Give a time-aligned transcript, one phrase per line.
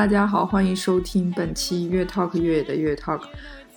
[0.00, 3.20] 大家好，欢迎收听本期越 Talk 越野的越 Talk。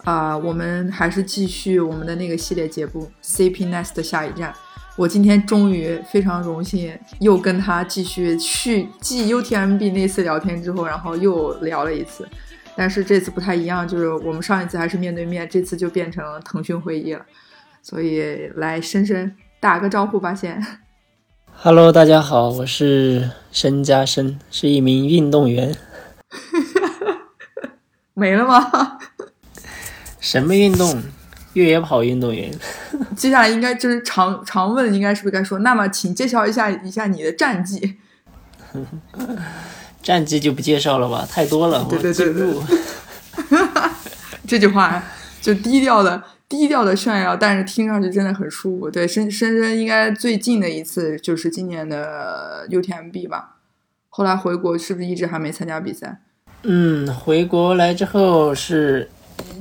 [0.05, 4.53] 啊、我们还是继续我们的那个系列节目 CP Nest 的下一站。
[4.95, 12.25] 我今天终于非常荣幸，又跟他继续续继 UTMB 那次聊天之后，然后又聊了一次。
[12.73, 17.25] 但是这次不太一样，就是我们上一次还是面对面，这次就变成了腾讯会议了。
[17.81, 20.65] 所以来深深打个招呼吧，先。
[21.53, 25.75] Hello，大家好，我是申嘉申，是一名运动员。
[28.15, 28.99] 没了吗？
[30.19, 31.01] 什么运动？
[31.53, 32.51] 越野跑运动员。
[33.15, 35.59] 接下来应该就是常常问，应该是不是该说？
[35.59, 37.97] 那么，请介绍一下一下你的战绩。
[40.01, 42.63] 战绩就不介绍了吧，太多了，对对对对住。
[44.47, 45.03] 这句话
[45.41, 48.89] 就低调的低调的炫耀，但是听上去真的很舒服。
[48.89, 53.52] 对，深深深应该最近的一次就是今年的 UTMB 吧。
[54.15, 56.21] 后来回国是不是一直还没参加比赛？
[56.61, 59.09] 嗯，回国来之后是，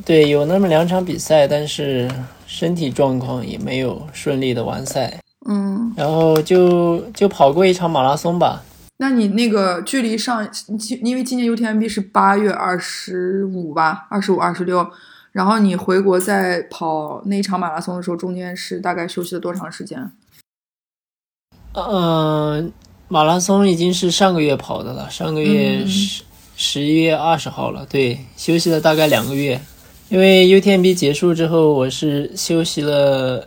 [0.05, 2.07] 对，有那么两场比赛，但是
[2.47, 8.63] 身体状况也没有顺利的完赛，嗯，然后就就跑过一场马拉松吧。
[8.99, 10.47] 那你那个距离上，
[11.03, 14.87] 因为今年 UTMB 是八月二十五吧，二十五、二十六，
[15.33, 20.13] 然后你回国在跑那一场马拉松的时候，中间是大概休息了多长时间？
[21.73, 22.71] 嗯、
[23.13, 26.23] 马拉松已经是上个月跑的了，上个月嗯十
[26.57, 29.61] 十一月二十号了，对，休息了大概两个月。
[30.09, 33.47] 因为 UTMB 结束之后，我是休息了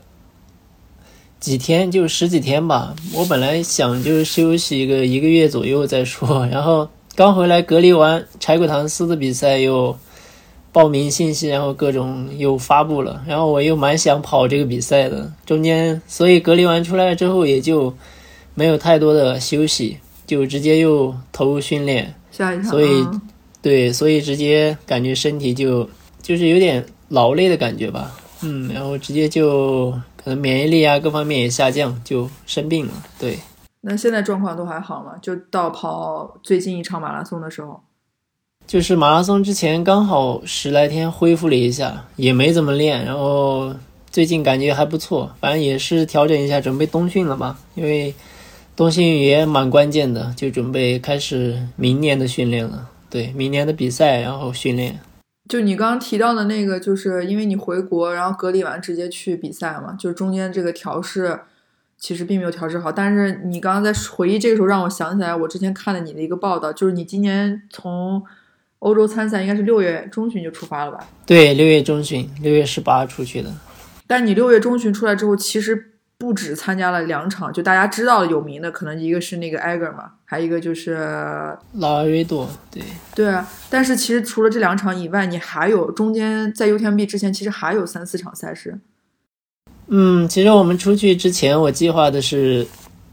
[1.39, 2.95] 几天，就十几天吧。
[3.11, 9.97] 我本来想就休息一个一个月左右再说，然后刚回来隔离完，柴谷唐斯的比赛又
[10.71, 17.91] 报名信息，然后各种又发布了，然后我又蛮想跑这个比赛的，中间所以隔离完出来之后也就
[18.55, 23.21] 没有太多的休息，就直接又投入训练，下一场，所以嗯。
[23.61, 25.89] 对，所以直接感觉身体就
[26.21, 28.11] 就是有点劳累的感觉吧，
[28.43, 33.39] 嗯，然后直接就可能免疫力啊各方面也下降，就生病了，对。
[33.81, 35.13] 那现在状况都还好吗？
[35.19, 37.81] 就到跑最近一场马拉松的时候，
[38.67, 43.73] 就是马拉松之前刚好十来天恢复了一下，也没怎么练，然后
[44.11, 48.13] 最近感觉还不错，反正也是调整一下，准备冬训了吧，因为
[48.75, 52.89] 冬训也蛮关键的，就准备开始明年的训练了。
[53.09, 54.99] 对，明年的比赛，然后训练。
[55.47, 61.39] 就你刚刚提到的那个，就是因为你回国，然后隔离完直接去比赛嘛，就中间这个调试
[61.97, 62.91] 其实并没有调试好。
[62.91, 68.21] 但是你刚刚在回忆这个时候，让我想起来我之前看了你的一个报道，就是你今年从
[68.79, 71.07] 欧洲参赛应该是六月中旬就出发了吧？
[71.25, 73.53] 对，六月中旬，六月十八出去的。
[74.05, 80.93] 但你六月中旬出来之后，其实不止参加了两场，就大家知道的有名的，可能一个是那个 Eiger 嘛，还有一个就是
[81.73, 82.81] 拉尔瑞多，对，
[83.13, 83.47] 对啊。
[83.69, 88.79] 但是其实除了这两场以外，你还有中间在 UTMB 之前，其实还有三四场赛事。
[89.87, 92.65] 嗯，其实我们出去之前，我计划的是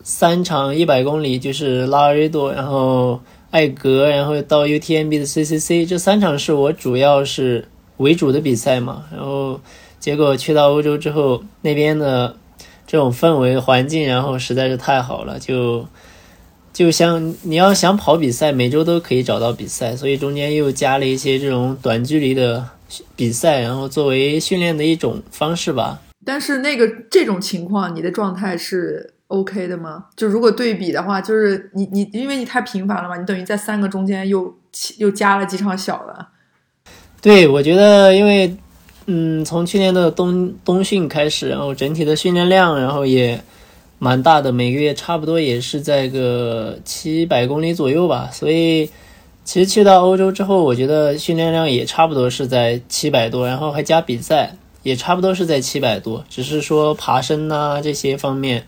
[0.02, 3.20] 三场一百公里，就是拉尔瑞多，然后
[3.50, 9.04] 艾格，然后到 UTMB 的 CCC，这三场是我主要是为主的比赛嘛。
[9.12, 9.60] 然后
[10.00, 12.34] 结果去到欧洲之后，那边的
[12.92, 15.88] 这种氛围环境，然后实在是太好了，就
[16.74, 22.68] 就像你要想跑比赛，每周都可以找到比赛，所以中间又加了一些这种短距离的
[23.16, 26.02] 比赛，然后作为训练的一种方式吧。
[26.22, 30.04] 但是那个这种情况，你的状态是 OK 的吗？
[30.14, 34.54] 就如果对比的话，就是你你因为你太频繁了嘛，你等于在三个中间又
[34.98, 36.26] 又加了几场小的。
[37.22, 38.54] 对，我觉得因为，
[39.06, 43.42] 嗯，从去年的冬冬训开始，然后整体的训练量，然后也
[43.98, 48.30] 蛮大的，每个月差不多也是在个七百公里左右吧。
[48.32, 48.88] 所以，
[49.44, 54.54] 其实去到欧洲之后，我觉得训练量也差不多是在七百多，然后还加比赛，
[54.84, 58.64] 也差不多是在七百多，只是说爬升呐、这些方面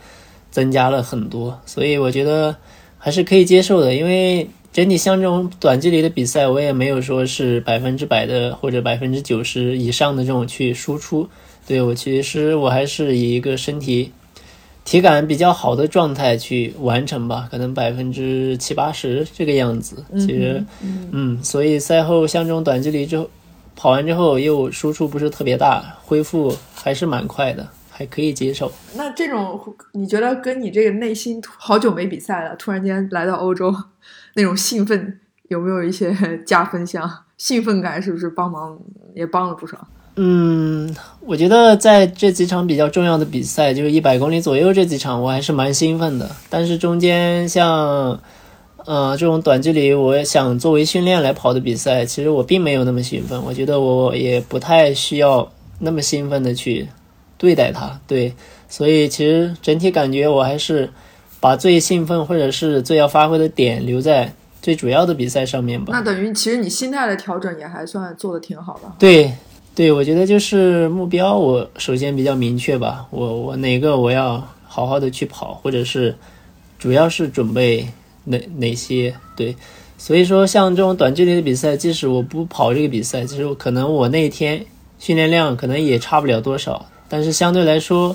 [0.50, 2.56] 增加了很多，所以我觉得
[2.98, 4.48] 还是可以接受的，因为。
[4.74, 11.28] 整体像这种短距离的比赛，我也没有说是百分之百的或者百分之九十以上的这种去输出。
[11.64, 14.10] 对我其实我还是以一个身体
[14.84, 20.04] 体感比较好的状态去完成吧，可能百分之七八十这个样子。
[20.14, 23.30] 其实，嗯嗯，所以赛后像这种短距离之后
[23.76, 28.72] 跑完之后又输出不是特别大，恢复还是蛮快的，还可以接受。
[28.96, 29.60] 那这种
[29.92, 33.72] 你觉得跟你这个内心好久没比赛了，突然间来到欧洲，
[34.34, 36.14] 那种兴奋有没有一些
[36.46, 37.10] 加分项？
[37.36, 38.78] 兴奋感是不是帮忙
[39.14, 39.76] 也帮了不少？
[40.16, 46.30] 嗯，我觉得在这几场比较重要的比赛，就是一百公里左右这几场，我还是蛮兴奋的。
[46.48, 48.20] 但是中间像，
[48.84, 53.42] 呃，这种短距离，我想作为训练来跑的比赛，其实我并没有那么兴奋。
[53.42, 56.88] 我觉得我也不太需要那么兴奋的去
[57.36, 57.98] 对待它。
[58.06, 58.32] 对，
[58.68, 60.88] 所以其实整体感觉我还是
[61.44, 64.32] 把最兴奋或者是最要发挥的点留在
[64.62, 65.92] 最主要的比赛上面吧。
[65.92, 68.90] 那等于其实你心态的调整也还算做的挺好的。
[68.98, 69.30] 对。
[69.74, 73.06] 对，我觉得就是目标，我首先比较明确吧。
[73.10, 76.14] 我我哪个我要好好的去跑，或者是
[76.78, 77.88] 主要是准备
[78.22, 79.12] 哪哪些？
[79.34, 79.56] 对，
[79.98, 84.64] 所以说像这种短距离的比赛，即使我不跑这个比赛，其实可能我那一天
[85.00, 88.14] 训练量可能也差不了多少，但是相对来说，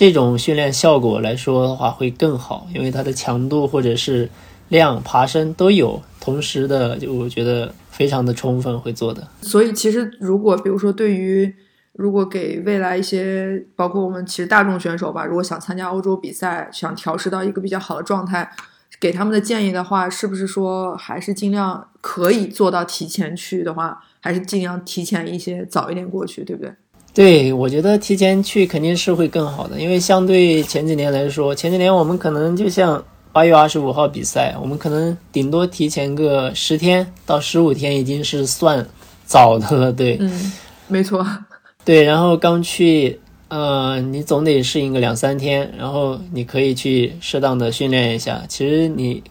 [0.00, 4.30] 这种训练效果来说的话会更好，因为它的强度或者是
[4.68, 7.70] 量爬升都有，同时的就我觉得。
[7.90, 11.54] 非常的充分会做的，所以其实如果比如说对于
[11.92, 18.50] 如果给未来一些包括我们其实大众选手吧，如果想参加欧洲比赛，想调试到一个比较好的状态，
[18.98, 26.72] 给他们的建议的话，是不是说还是尽量可以做到提前去的话，还是尽量提前一些早一点过去，对不对？
[27.12, 33.02] 对，我觉得提前去肯定是会更好的，因为相对前几年来说，前几年我们可能就像。
[33.32, 38.84] 八月二十五号比赛，我们可能顶多提前个十天到十五天，已经是算
[39.24, 39.92] 早的了。
[39.92, 40.52] 对，嗯，
[40.88, 41.24] 没错。
[41.84, 48.42] 对，然后刚去，呃，你总得适应个两三天，然后你可以去适当的训练一下。
[48.48, 49.22] 其实你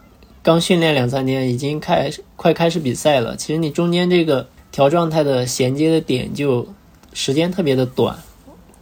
[0.41, 3.35] 刚训练两三天，已经开快开始比赛了。
[3.35, 6.65] 其实你中间这个调状态的衔接的点就
[7.13, 8.17] 时间特别的短，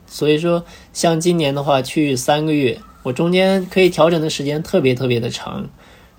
[0.05, 0.63] 所以说
[0.93, 2.79] 像今年的话，去三个月。
[3.03, 5.69] 我中间可以调整的时间特别特别的长，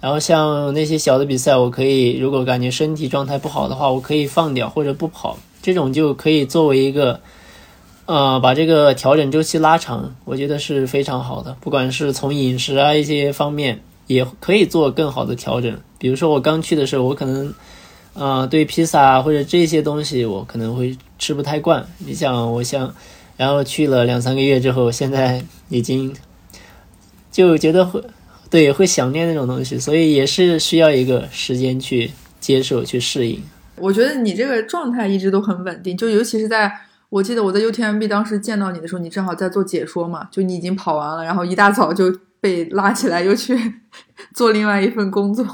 [0.01, 7.21] 然后像那些小的比赛，我可以如果感觉身体状态不好的话，我可以放掉或者不跑，这种就可以作为一个，
[8.07, 11.55] 呃，把这个调整周期拉长，我觉得是非常好的。
[11.61, 15.79] 不管是从饮食啊一些方面，也可以做更好的调整。
[15.99, 17.53] 比如说我刚去的时候，我可能，
[18.19, 21.87] 呃，对披萨或者这些东西我可能会吃不太惯。
[21.99, 22.93] 你想，我像，
[23.37, 26.15] 然后去了两三个月之后，现在已经。
[27.31, 28.03] 就觉得会，
[28.51, 32.11] 对，会想念那种东西，所以也是需要一个时间去
[32.41, 33.41] 接受、去适应。
[33.77, 36.73] 我觉得你这个状态一直都很稳定，就尤其是在
[37.11, 43.57] 我记得我在 UTMB 当时见到你的时候，你正好在做解说嘛，就你已经跑完了，然后一大早就被拉起来又去
[44.35, 45.45] 做另外一份工作。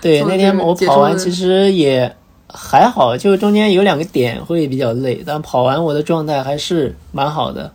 [0.00, 2.14] 对，那天我跑完其实也
[2.48, 7.70] 还好，就中间有两个点会比较累，但跑完我的状态还是蛮好的。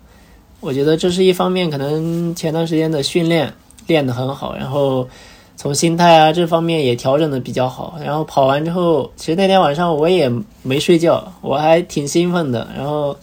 [0.59, 3.53] 我觉得这是一方面，可能前段时间的训练
[3.85, 5.07] 练得很好，然后
[5.55, 7.99] 从心态啊这方面也调整的比较好。
[8.03, 10.31] 然后跑完之后，其实那天晚上我也
[10.63, 12.67] 没睡觉，我还挺兴奋的。
[12.75, 13.15] 然后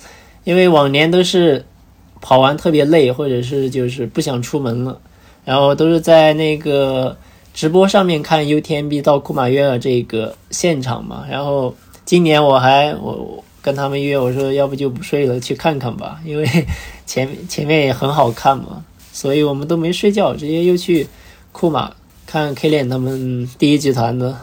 [0.44, 1.64] 因为往年都是
[2.20, 4.96] 跑完特别累，或者是就是不想出门了，
[5.44, 7.16] 然后都是在那个
[7.54, 11.24] 直播上面看 UTMB 到库马约尔这个现场嘛。
[11.30, 13.42] 然后今年我还我。
[13.64, 16.44] 跟他们约，我说要不就不睡了，去看看吧，因为
[17.06, 21.06] 前前面也很好看嘛，所以我们都没睡觉，直接又去
[21.52, 21.94] 库马
[22.26, 24.36] 看 K 链他们第一集团的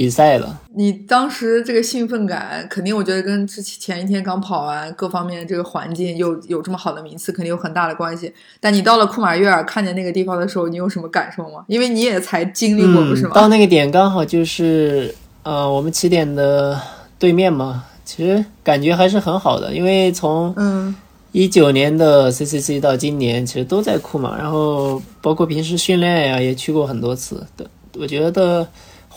[0.00, 0.58] 比赛了。
[0.74, 8.32] 你当时这个兴奋感，肯定我觉得跟之前一天刚跑完各方面这个环境又有这么好的名次，肯定有很大的关系。
[8.58, 11.62] 但你到了库马约尔看见那个地方的时候，你有什么感受吗？
[11.66, 13.32] 因为你也才经历过，不是吗？
[13.34, 16.80] 到那个点刚好就是呃我们起点的
[17.18, 17.84] 对面嘛。
[18.06, 20.96] 其实感觉还是很好的，因为从嗯
[21.32, 27.66] 一九年的 CCC 到今年，其实都在库马，然后包括平时训练呀，也去过很多次的。
[27.98, 28.66] 我觉得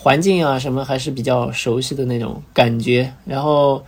[0.04, 3.82] 环境啊什么还是比较熟悉的那种感觉，然后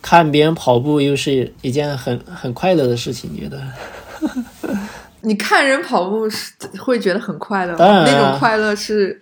[0.00, 3.60] 看别人跑步又是一件很很快乐的事情，觉得。
[5.22, 9.20] 你看人跑步是会觉得很快乐吗，那种快乐是。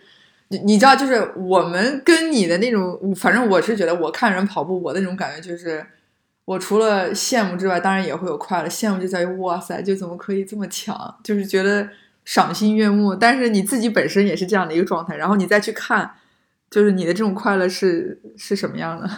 [0.48, 5.82] 你你知道，就是我们跟你的那种，反正我是觉得，我看人跑步，我那种感觉就是，
[6.44, 8.68] 我除了羡慕之外，当然也会有快乐。
[8.68, 11.88] 羡慕就在于，哇塞，就怎么可以这么强，就是觉得
[12.30, 13.14] 赏心悦目。
[13.14, 16.08] 但是你自己本身也是这样的一个状态，然后你再去看，
[16.70, 19.10] 就是你的这种快乐是是什么样的？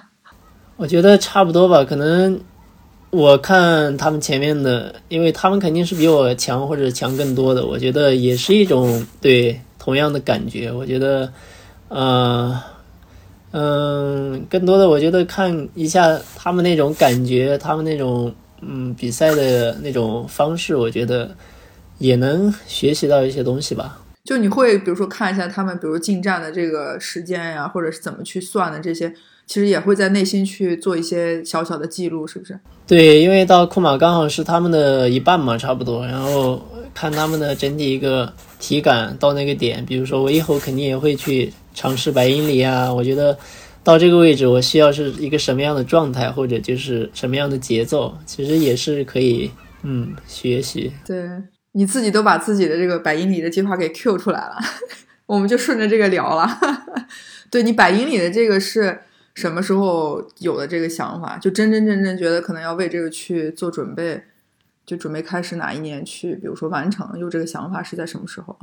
[0.77, 1.85] 我觉得差不多吧。
[1.85, 2.41] 可能
[3.11, 9.61] 我看他们前面的，因为他们肯定是比我强或者强更多的，我觉得也是一种对。
[9.85, 11.33] 同样的感觉，我觉得，
[11.89, 12.57] 呃，
[13.51, 21.35] 嗯，更多的我觉得看一下他们那种感觉，他们那种嗯比赛的那种方式，我觉得
[22.03, 24.01] 也能学习到一些东西吧。
[24.25, 29.13] 就你会比如说看一下他们，比如进站的这个时间呀，或者是怎么去算的这些，
[29.47, 32.59] 其实也会在内心去做一些小小的记录，是不是？
[32.87, 36.07] 对，因为到库马刚好是他们的一半嘛，差不多。
[36.07, 36.63] 然后
[36.95, 42.93] 看他们的整体一个体感到那个点，比如说我以后肯定也会去尝试百英里啊。
[42.95, 43.37] 我觉得
[43.83, 49.51] 到这个位置，我需要是一个什么样的状态，或者就是什么样的节奏，其实也是可以
[49.83, 50.93] 嗯学习。
[51.05, 51.29] 对。
[51.73, 54.57] 你自己都把自己的这个百英里的计划给 Q 出来了，
[55.27, 56.59] 我们就顺着这个聊了。
[57.51, 59.01] 对你百英里的这个是
[59.35, 61.39] 什么时候有的这个想法？
[61.39, 64.23] 就真真正正觉得可能要为这个去做准备，
[64.85, 68.59] 就准备开始哪一年去，比如说完成，有这个想法是在什么时候？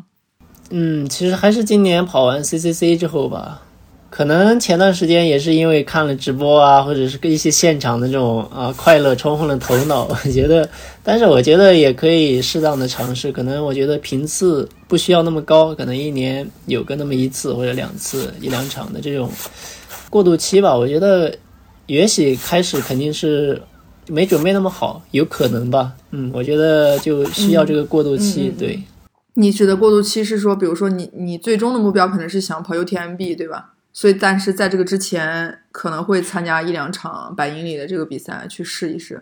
[0.72, 3.64] 嗯，其实还是今年跑完 CCC 之后吧。
[4.10, 10.68] 可能前段时间也是因为看了直播啊，或者是跟一些现场的这种啊快乐冲昏了头脑， 我觉得，
[11.04, 13.32] 但是我觉得也可以适当的尝试。
[13.32, 19.30] 可能我觉得频次不需要那么高，可能一年有个那么一次或者两次一两场的这种
[20.10, 20.76] 过渡期吧。
[20.76, 21.34] 我觉得
[21.86, 23.62] 也许开始肯定是
[24.08, 25.94] 没准备那么好，有可能吧。
[26.12, 28.52] 嗯，我觉得就需要这个过渡期。
[28.58, 28.82] 对，
[29.36, 33.74] 你指的过渡期是说，比如说你你最终的目标可能是想跑 UTMB，对吧？
[34.00, 39.22] 所以，但是在这个之前，可能会参加一两场百英里的这个比赛，去试一试。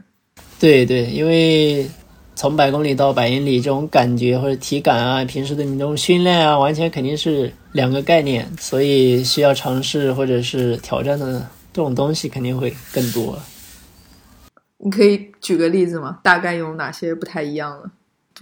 [0.59, 1.89] 对对，因为
[2.35, 11.39] 从百公里到百英里，这种感觉或者体感啊，平时的你这种训练啊，完全肯定是两个概念，所以需要尝试或者是挑战的
[11.73, 13.39] 这种东西肯定会更多。
[14.77, 16.19] 你可以举个例子吗？
[16.21, 17.89] 大概有哪些不太一样的？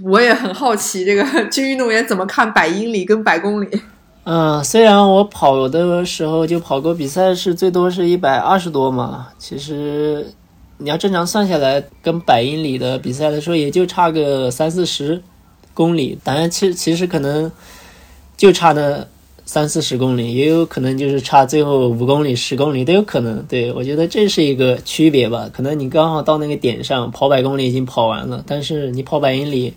[0.04, 3.82] 我也很好奇，这个 军运动员怎么看百英里跟百公里？
[4.26, 10.34] 嗯，虽然我跑的时候就跑过比赛是最多是一百二十多嘛，其实
[10.80, 15.22] 你要正常算下来，跟百英里的比赛来说也就差个三四十
[15.76, 16.18] 公里。
[16.24, 17.52] 当然，其其实可能
[18.36, 19.06] 就差那
[19.46, 23.46] 三四十公里，也有可能就是差最后五公里、十公里都有可能。
[23.48, 29.76] 对我觉得这是一个区别吧，可能你刚好到那个点上跑百公里已经跑完了，但是你跑百英里。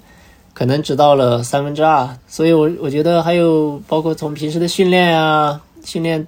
[0.59, 6.27] 可能只到了三分之二，所以我我觉得还有包括从平时的训练啊，训练，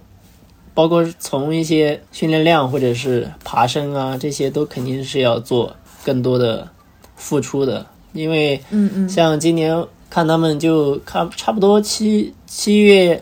[0.72, 6.68] 包括从一些训练量或者是爬升啊，这些都肯定是要做更多的
[7.16, 13.20] 付出的，因为嗯嗯，像今年看他们就看差不多七七月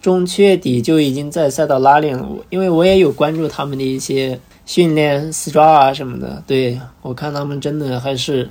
[0.00, 8.48] 中七月底就已经在赛道拉练了，因为我也有关注他们的一些训练 stra 啊什么的，对我看他们真的还是。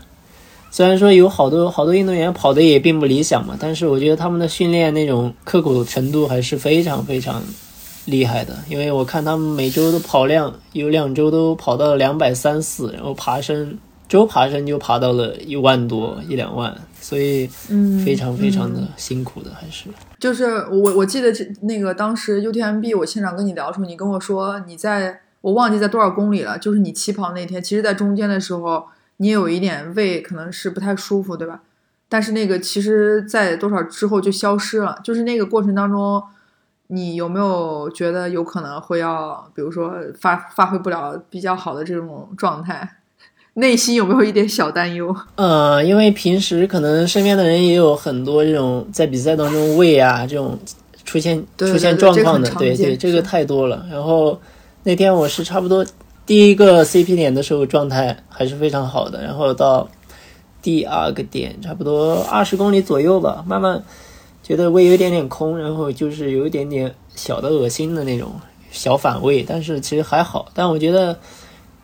[0.75, 7.41] 虽然说有好多好多运动员跑的也并不理想嘛，但是我觉得他们的训练那种刻苦程度还是非常非常
[8.03, 8.53] 厉害的。
[8.67, 13.79] 因为我看他们每周的跑量有两周都跑到了两百三四，然后爬升
[14.09, 19.87] 周爬升就爬到了一万多一两万，所以嗯非常非常的辛苦的还是。
[20.19, 28.83] 就是我我记得这那个当时 UTMB 我现场跟你聊的时候，你跟我说你在我忘记在多少公里了，就是你起跑那天，其实在中间的时候。
[29.17, 31.61] 你有一点胃可能是不太舒服，对吧？
[32.07, 34.99] 但是那个其实，在多少之后就消失了。
[35.03, 36.21] 就是那个过程当中，
[36.87, 42.97] 你有没有觉得有可能会要，比如说发发挥不了比较好的这种状态？
[43.57, 45.15] 内心有没有一点小担忧？
[45.35, 50.59] 呃，因为平时可能身边的人也有很多这种在比赛当中胃啊这种
[51.05, 53.85] 出现出现状况的，对对，这个太多了。
[53.89, 54.39] 然后
[54.83, 55.85] 那天我是差不多。
[56.25, 59.87] 第一个 CP 点的时候状态还是非常好的，然后到
[60.59, 63.83] 第二个点差不多二十公里左右吧，慢慢
[64.41, 68.31] 觉得胃有一点点空，然后就是有一点点小的恶心的那种
[68.71, 71.19] 小反胃，但是其实还好，但我觉得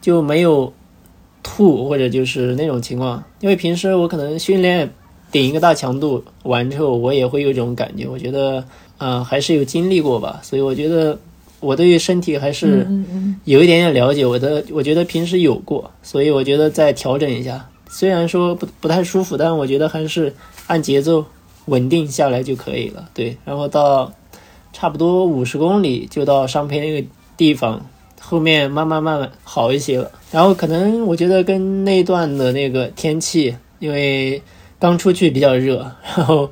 [0.02, 0.74] 就没有
[1.44, 4.92] 吐或者就是那种情况，因为平时我可能训练
[5.32, 8.66] 顶一个大强度完之后，我也会有这种感觉，我觉得
[8.98, 11.20] 啊还是有经历过吧，所以我觉得。
[11.62, 12.86] 我对于身体还是
[13.46, 17.70] 有一点点了解，我的我觉得平时有过，所以我觉得再调整一下。
[17.88, 20.34] 虽然说不不太舒服，但我觉得还是
[20.68, 21.24] 按节奏
[21.68, 23.08] 稳定下来就可以了。
[23.14, 24.12] 对，然后到
[24.74, 27.86] 差不多五十公里就到上坡那个地方，
[28.20, 30.12] 后面慢慢慢慢好一些了。
[30.32, 34.42] 然后可能我觉得跟那段的那个天气，因为
[34.80, 36.50] 刚出去比较热，然后。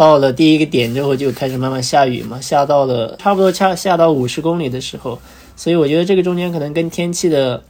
[0.00, 5.18] 到了第一个点之后，就开始慢慢下雨嘛，下到了差不多下下到五十公里的时候，
[5.54, 7.62] 所以我觉得这个中间可能跟天气的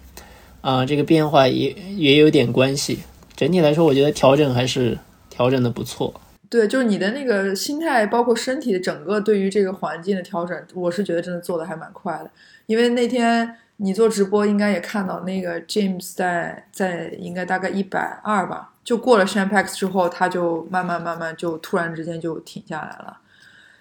[0.61, 3.01] 啊这个变化也也有点关系。
[3.35, 4.97] 整体来说，我觉得调整还是
[5.29, 6.15] 调整的不错。
[6.49, 12.31] 对，就是你的那个心态，包括身体的整个对于这个环境的调整，我是觉得真的做的还蛮快的。
[12.67, 23.17] 因为那天你做直播，应该也看到那个 James 在在应该大概一百二吧，就过了 Shampex 之后，他就慢慢慢慢就突然之间就停下来了。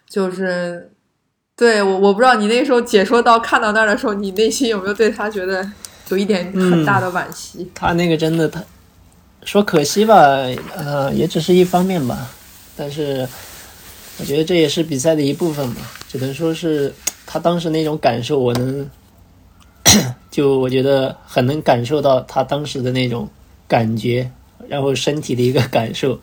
[0.08, 0.92] 就是
[1.56, 5.70] 对我我不知道你那时候解说到看到那儿的时候，你内心有没有对他觉得
[6.08, 7.70] 有一点很大的惋惜？
[7.76, 8.64] 他那个真的，他
[9.44, 10.16] 说可惜吧，
[10.76, 12.30] 呃，也只是一方面吧。
[12.76, 13.28] 但是，
[14.18, 16.94] 我觉得这也是比赛的一部分吧，只能说是
[17.26, 18.90] 他当时那种感受，我能，
[20.30, 23.28] 就我觉得很能感受到他当时的那种
[23.68, 24.30] 感觉，
[24.68, 26.20] 然后身体的一个感受。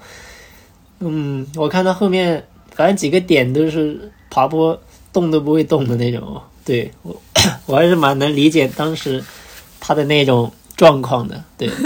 [1.01, 4.79] 嗯，我看到后面，反正几个点都是爬坡
[5.13, 6.41] 动都不会动的那种。
[6.65, 7.15] 对我，
[7.67, 9.23] 我还是蛮能理解当时
[9.79, 11.43] 他的那种状况的。
[11.59, 11.71] 对。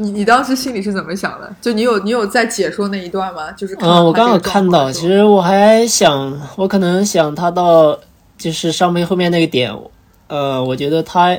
[0.00, 1.52] 你你当时心里是怎么想的？
[1.60, 3.50] 就你有你有在解说那一段吗？
[3.52, 7.98] 就是嗯，我刚好看到，其实我还想，我可能想他到
[8.38, 9.76] 就是上面后面那个点，
[10.28, 11.36] 呃，我觉得他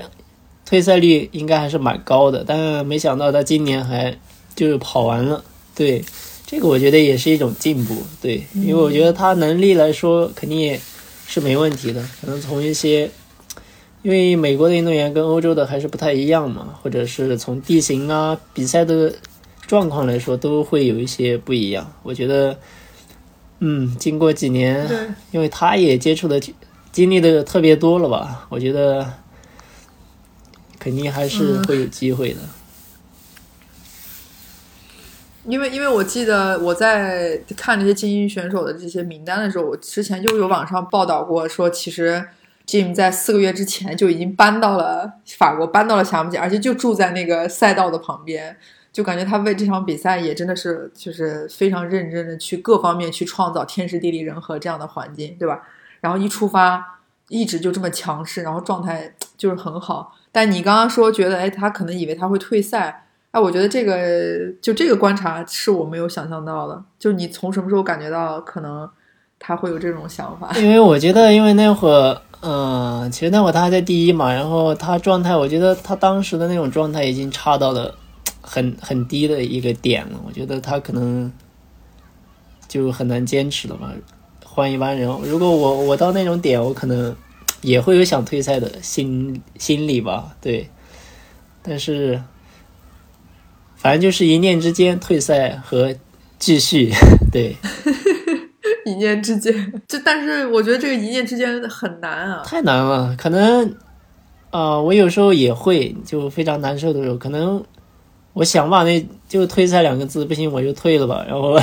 [0.66, 4.16] 退赛率应该还是蛮高的，但没想到他今年还
[4.56, 5.44] 就是跑完了。
[5.74, 6.04] 对，
[6.46, 8.04] 这个我觉得也是一种进步。
[8.22, 10.80] 对，因为我觉得他能力来说肯定也
[11.26, 13.10] 是没问题的，可能从一些。
[14.02, 19.14] 因为美国的运动员跟欧洲的还是不太一样嘛，或者是从地形啊、比赛的
[19.68, 21.92] 状况来说，都会有一些不一样。
[22.02, 22.58] 我觉得，
[23.60, 24.90] 嗯，经过几年，
[25.32, 26.40] 因为他也接触的、
[26.92, 29.14] 经历的特别多了吧，我觉得
[30.80, 32.40] 肯定还是会有机会的。
[35.46, 42.28] 因为，因为我记得我在看这些精英选手的这些名单的时候，我之前就有网上报道过，说其实。
[42.68, 48.56] Jim 在四个月之前就已经搬到了法国，搬到了霞姆姐，而且就住在那个赛道的旁边，
[48.94, 55.64] 就感觉他为这场比赛也真的是就是非常认真的去各方面去创造天时地利人和这样的环境，对吧？
[56.02, 60.16] 然后一出发一直就这么强势，然后状态就是很好。
[60.32, 66.84] 但你刚刚说觉得，哎，他可能以为他会退赛，哎，我觉得这个就这个观察是我没有想象到的。
[66.98, 68.90] 就你从什么时候感觉到可能
[69.38, 70.52] 他会有这种想法？
[70.58, 72.22] 因为我觉得，因为那会儿。
[72.42, 77.94] 嗯，其实那会儿他还在第一嘛，然后他状态，我觉得他当时的那种状态已经差到了
[78.42, 80.18] 很很低的一个点了。
[80.26, 81.30] 我觉得他可能
[82.66, 83.92] 就很难坚持了吧。
[84.60, 87.16] 换一般人，如果我我到那种点，我可能
[87.62, 90.36] 也会有想退赛的心心理吧。
[90.42, 90.70] 对，
[91.64, 92.22] 但是
[93.78, 95.96] 反正就是一念之间，退赛和
[96.38, 96.92] 继续，
[97.32, 97.56] 对。
[98.86, 99.54] 一念之间，
[99.88, 103.16] 就但是我觉得这个一念之间很难啊，太难了。
[103.18, 103.74] 可能，
[104.50, 107.64] 啊，我有时候也会就非常难受的时候，可能
[108.34, 111.24] 我想把那就退赛两个字不行，我就退了吧。
[111.26, 111.58] 然后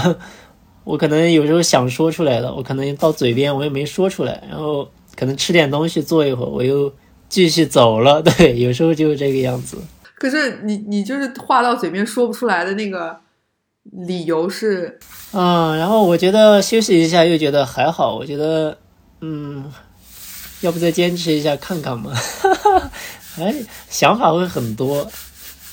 [0.86, 6.90] 我可能有时候想说出来了，我可能到嘴边我也没说出来，然后可能吃点东西坐一会儿，我又
[7.28, 8.22] 继续走了。
[8.24, 9.76] 对，有时候就是这个样子。
[10.14, 13.18] 可是你你就是话到嘴边说不出来的那个。
[13.92, 14.98] 理由是，
[15.32, 18.16] 嗯，然后我觉得休息一下，又觉得还好。
[18.16, 18.76] 我觉得，
[19.20, 19.72] 嗯，
[20.60, 22.10] 要不再坚持一下看看嘛？
[23.38, 23.54] 哎，
[23.88, 25.08] 想法会很多。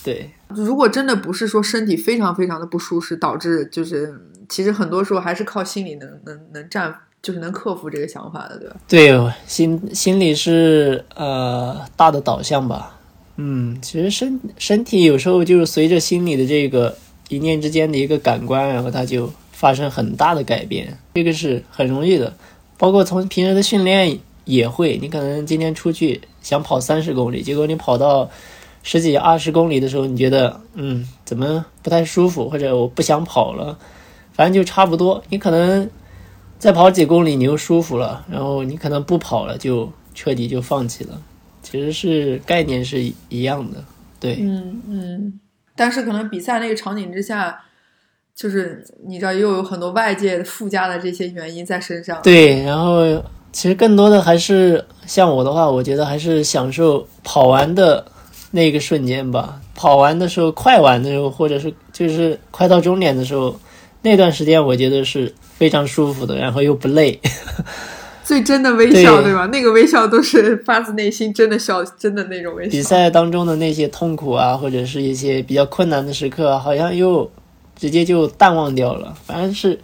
[0.03, 4.13] 对，如果真的不是说身体非常非常的不舒适，导致就是
[4.53, 8.75] 其实很多时候还是靠心理能能能战，就是能克服这个想法的，对吧？
[8.87, 12.99] 对，心心理是呃大的导向吧。
[13.37, 16.95] 嗯，其实身身体有时候就是随着心理的这个。
[17.29, 22.31] 一念之间的一个感官，然后它就发生很大的改变，这个是很容易的。
[22.77, 28.29] 包括从平时的训练也会，你可能今天出去想跑三十公里，结果你跑到
[28.83, 33.79] 十几、二十公里的时候，你觉得嗯怎么不太舒服，或者我不想跑了，
[34.33, 35.23] 反正就差不多。
[35.29, 35.89] 你可能
[36.59, 41.21] 再跑几公里你又舒服了，然后你可能不跑了就彻底就放弃了。
[41.61, 43.83] 其实是概念是一样的，
[44.19, 45.39] 对，嗯嗯。
[45.75, 47.59] 但是可能比赛那个场景之下，
[48.35, 52.21] 就是你知道又有很多外界附加的这些原因在身上。
[52.21, 53.01] 对，然后
[53.51, 58.05] 其实更多的还是像我的话，我觉得还是享受跑完的
[58.51, 59.59] 那个瞬间吧。
[59.73, 63.55] 跑完的时候，快完的时候，或者是就是快到终点的时候，
[64.03, 67.19] 那段时间我觉得是非常舒服的，然后又不累。
[68.23, 69.47] 最真的微笑，对吧？
[69.47, 72.71] 那个微笑都是发自内心，真的笑，真的那种微笑。
[72.71, 77.29] 比赛当中的那些痛苦啊，或者是一些比较困难的时刻，好像又
[77.75, 79.13] 直接就淡忘掉了。
[79.25, 79.77] 反正是，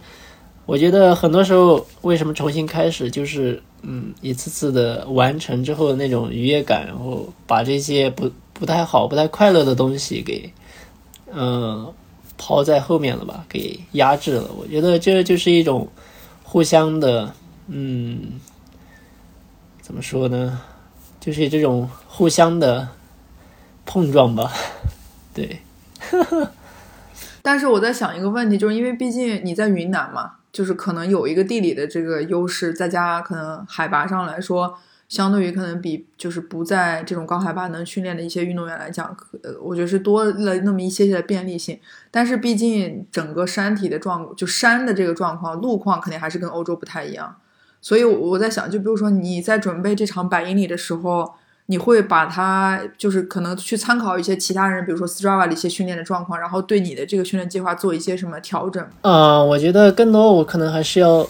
[0.64, 10.50] 我觉得很多时候，为什么重新开始，就是嗯，一次次的完成之后的那种愉悦感，然后把这些不不太好、不太快乐的东西给
[11.30, 11.92] 嗯
[12.42, 14.50] 抛在后面了吧，给压制了。
[14.58, 15.86] 我觉得这就是一种
[16.42, 17.34] 互相的，
[17.68, 18.40] 嗯，
[19.82, 20.62] 怎么说呢？
[21.20, 22.88] 就是这种互相的
[23.84, 24.50] 碰撞吧。
[25.34, 25.60] 对，
[27.42, 34.78] 但是我在想一个问题，就是因为毕竟你在云南嘛，就是可能有一个地理的这个优势，再加可能海拔上来说，
[35.10, 41.78] 相对于可能比就是不在这种高海拔能训练的一些运动员来讲，呃，我觉得是多了那么一些些的便利性。
[42.10, 47.36] 但是毕竟整个山体的状，就山的这个状况，路况肯定还是跟欧洲不太一样。
[47.82, 51.34] 所以我在想，就比如说你在准备这场百英里的时候。
[51.66, 58.84] 你会把它就是可能去参考一些其他人，比如说 Strava 的一些训练的状况，然后对你的这个训练计划做一些什么调整？
[59.02, 61.24] 啊，我觉得更多我可能还是要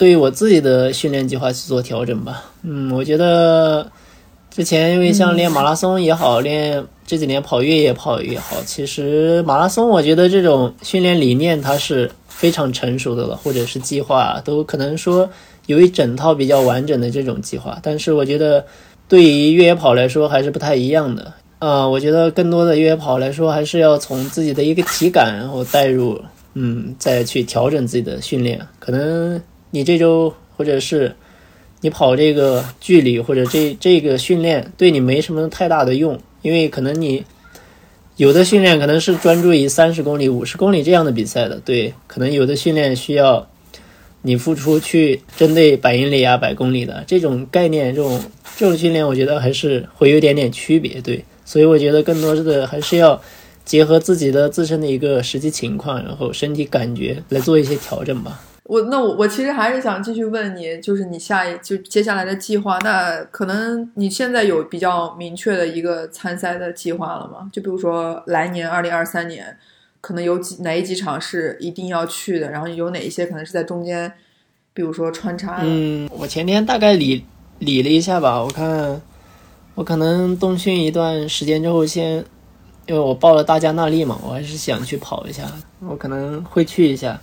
[0.00, 2.42] 对于我自己的训练计划去做调整吧。
[2.62, 3.86] 嗯，我觉得
[4.48, 15.28] 之前因为像练马拉松也好，练这几年跑越野跑也好，其实马拉松我觉得这种训练理念它是非常成熟的了，或者是计划都可能说
[15.66, 18.64] 有一整套比较完整的这种计划，但是我觉得。
[19.06, 26.16] 对于越野跑来说还是不太一样的，啊，我觉得更多的越野跑来说还是要从自己的一个体感，然后带入，
[26.54, 28.64] 嗯，再去调整自己的训练。
[28.78, 31.14] 可能你这周或者是
[31.80, 37.24] 你跑这个距离或者这这个训练对你没什么太大的用，因为可能你
[38.16, 43.48] 有的训练可能是专注于三十公里、五十公里这样的比赛的，对，可能有的训练需要。
[44.22, 48.22] 你付出去针对百英里啊、百公里的这种概念，这种
[48.54, 51.24] 这种训练，我觉得还是会有点点区别，对。
[51.46, 53.18] 所以我觉得更多的还是要
[53.64, 58.42] 结合自己的自身的一个实际情况，然后身体感觉来做一些调整吧。
[58.70, 67.50] 我那我我其实还是想继续问你，就是你下一就接下来的计划，那可能你现在有比较明确的一个参赛的计划了吗？
[67.52, 69.56] 就比如说来年二零二三年。
[70.02, 74.10] 可能有几哪几场是一定要去的，然后有哪一些可能是在中间，
[74.72, 75.58] 比如说穿插。
[75.62, 77.22] 嗯，我前天大概理
[77.58, 78.98] 理了一下吧，我看
[79.74, 82.24] 我可能冬训一段时间之后，先
[82.86, 85.44] 因为我报了大加那利嘛，我还是想去跑一下，
[85.86, 87.20] 我可能会去一下。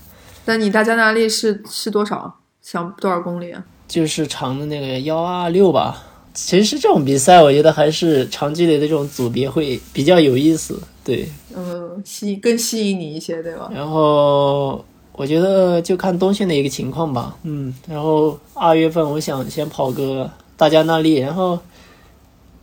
[0.48, 2.40] 那你大加那利是是多少？
[2.62, 3.64] 想多少公里啊？
[3.88, 6.04] 就是长的那个幺二六吧。
[6.34, 11.28] 其实这种比赛，我觉得还是长距离的这种组别会比较有意思，对。
[11.56, 13.70] 嗯，吸更吸引你一些，对吧？
[13.74, 14.84] 然后
[15.14, 17.36] 我觉得就看冬训的一个情况吧。
[17.44, 21.60] 嗯，然后二月份我想先跑个大加那利，然后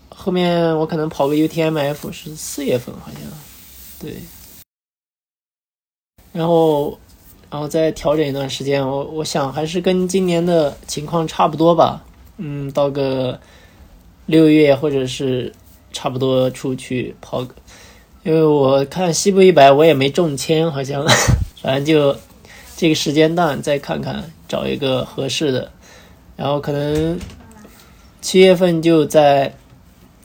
[0.08, 3.22] 后面我可能跑个 UTMF 是四月份好像，
[3.98, 4.16] 对。
[6.32, 6.98] 然后，
[7.54, 12.04] 然后再调整一段时间，我我想还是跟今年的情况差不多吧。
[12.36, 13.38] 嗯，到个
[14.26, 15.52] 六月或者是
[15.92, 17.46] 差不多出去跑。
[18.24, 21.06] 因为我看西部一百，我也没中签，好像，
[21.62, 22.18] 反正就
[22.76, 25.70] 这个时间段再看看，找一个合适的，
[26.34, 27.16] 然后可能
[28.20, 29.54] 七月份就在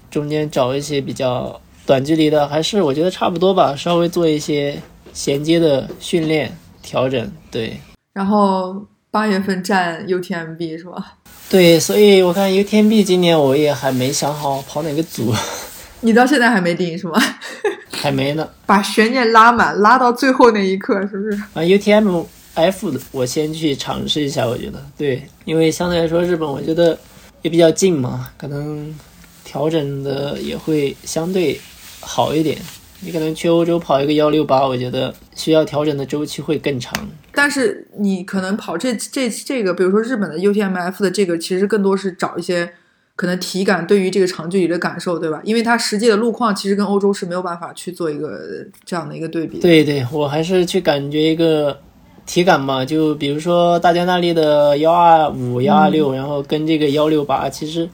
[0.10, 4.82] 中间找一些比较短距离的，还是我觉得差不多吧，稍微做一些
[5.14, 7.80] 衔接的训练调整，对。
[8.14, 11.14] 然后八月份站 UTMB 是吧？
[11.50, 15.34] 对，所以我看 UTMB 今年我也还没想好跑哪个组。
[16.02, 17.20] 你到现在还没定是吗？
[17.92, 21.38] 还没呢，把悬念拉满，拉到最后那一刻，是不是？
[21.54, 26.98] 啊，UTMF 的，我先去尝试一下，我觉得对，因为相对来说日本，我觉得
[27.42, 28.96] 也比较近嘛，可能
[29.44, 31.60] 调整的也会相对
[32.00, 32.58] 好一点。
[33.02, 36.94] 你可能去欧洲跑一个幺六八，我觉得需要调整的周期会更长。
[37.34, 42.72] 但是你可能跑这这这个，比如说日本的 UTMF 的这个，其实更多是找一些。
[43.16, 45.42] 可能体感对于这个长距离的感受，对吧？
[45.44, 49.60] 因为它实际的路况其实跟欧洲是没有办法去做一个这样的一个对比。
[49.60, 51.78] 对 对，我还是去感觉一个
[52.26, 52.86] 体感嘛。
[52.86, 57.90] 就比如说大家那里的幺二五、幺二六，然后跟这个幺六八，其实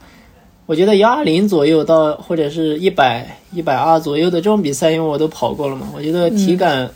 [0.66, 6.90] 我觉得幺二零左右到或者是一百一百二左右的这种比赛，因为我都跑过了嘛，我觉得体感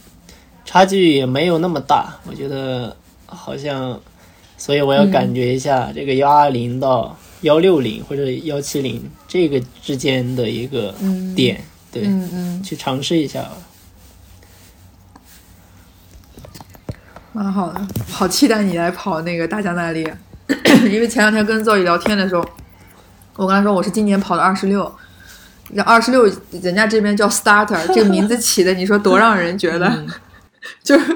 [0.64, 2.18] 差距也没有那么大。
[2.28, 3.98] 我觉得好像，
[4.58, 7.16] 所以我要感觉一下这个幺二零到。
[7.42, 10.94] 幺六零或者幺七零这个之间的一个
[11.34, 11.58] 点，
[11.90, 12.06] 对，
[12.62, 13.48] 去尝试一下，
[17.32, 17.80] 蛮好的，
[18.10, 20.06] 好期待你来跑那个大加那利，
[20.92, 22.44] 因为前两天跟赵宇聊天的时候，
[23.40, 24.94] 我跟他说我是今年跑的二十六，
[25.70, 26.30] 那二十六
[26.62, 29.90] 人家这边叫 starter，这个名字起的，你说多让人觉得，
[30.84, 31.06] 就是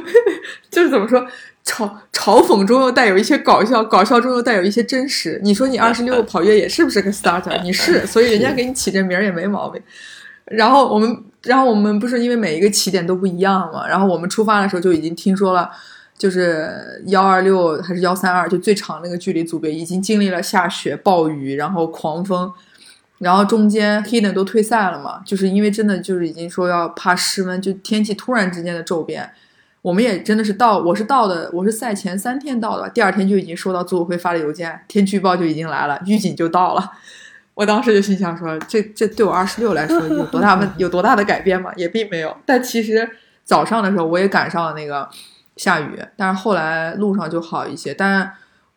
[0.70, 1.22] 就是怎么说？
[1.66, 5.38] 嘲嘲讽中又带有一些搞笑，搞笑中又带有一些真实。
[5.42, 7.62] 你说你二十六跑越野是不是个 starter？
[7.62, 9.82] 你是， 所以人家给你起这名儿也没毛病。
[10.46, 15.70] 然后我们然后我们不是因为每一个起点都不一样嘛，然后我们出发的时候就已经听说了，
[16.24, 22.50] 就是幺二六还是幺三二，就最长那个距离组别已经经历了下雪、暴雨，然后狂风，
[23.18, 29.32] 然后中间 Hidden 都退赛了嘛，就是因为真的就是已经说要怕失温，就天气突然之间的骤变。
[29.82, 36.92] 我们也真的是到，我是到的，我是赛前三天到的，第二天就已经收到组委会发的邮件，天气预报就已经来了，预警就到了。
[37.52, 41.70] 我当时就心想说，这这对我二十六来说有多大问 有多大的改变吗？
[41.76, 42.34] 也并没有。
[42.46, 43.06] 但其实
[43.44, 45.06] 早上的时候我也赶上了那个
[45.56, 47.92] 下雨，但是后来路上就好一些。
[47.94, 48.30] 但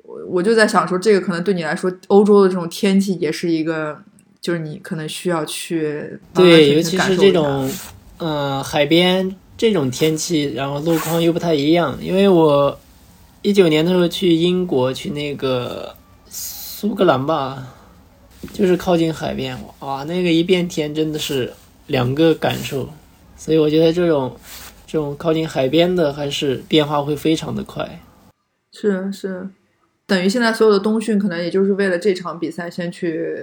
[0.04, 4.00] 我我就在想说，这个可能对你来说，欧洲的这种天气也是一个，
[4.40, 7.70] 就是你可能需要去对，尤其是这种
[8.20, 9.36] 嗯海边。
[9.60, 11.98] 这种天气，然后路况又不太一样。
[12.00, 12.80] 因为我
[13.42, 15.96] 一九年的时候去英国，去那个
[16.30, 17.68] 苏格兰吧，
[18.54, 21.52] 就是靠近海边，哇，那个一变天真的是
[21.88, 22.88] 两个感受。
[23.36, 24.38] 所以我觉得这种
[24.88, 28.00] 这种靠近海边的，还是变化会非常的快。
[28.72, 29.48] 是是，
[30.08, 33.38] 等于现在所有的冬训可能也就是为了这场比赛先去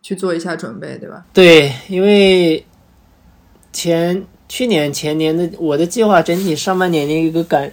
[0.00, 1.24] 去做一下准备，对吧？
[1.32, 2.64] 对，因为
[3.72, 4.24] 前。
[4.52, 7.72] 去年前年的我的计划整体上半年的一个感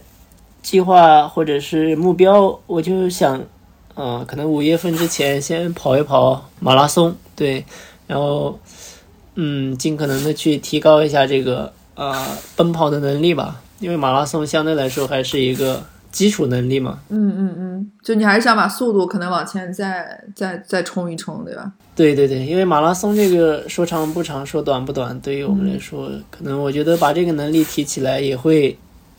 [0.61, 3.43] 计划或者是目标，我就想，
[3.95, 7.65] 嗯，可能五月份之前先跑一跑马拉松，对，
[8.05, 8.59] 然后，
[9.33, 15.83] 嗯，尽可能的去提高一下这个呃奔跑的能力吧，因为马拉松相对来说还是一个。
[16.09, 21.71] 基础能力嘛，嗯嗯嗯，就你还是想把速度可能往前再再再冲一冲，对吧？
[21.95, 28.75] 对对对，因为马拉松这个说长不长，说短不短，对于我们来说，可能我觉得把这个能力提起来也会，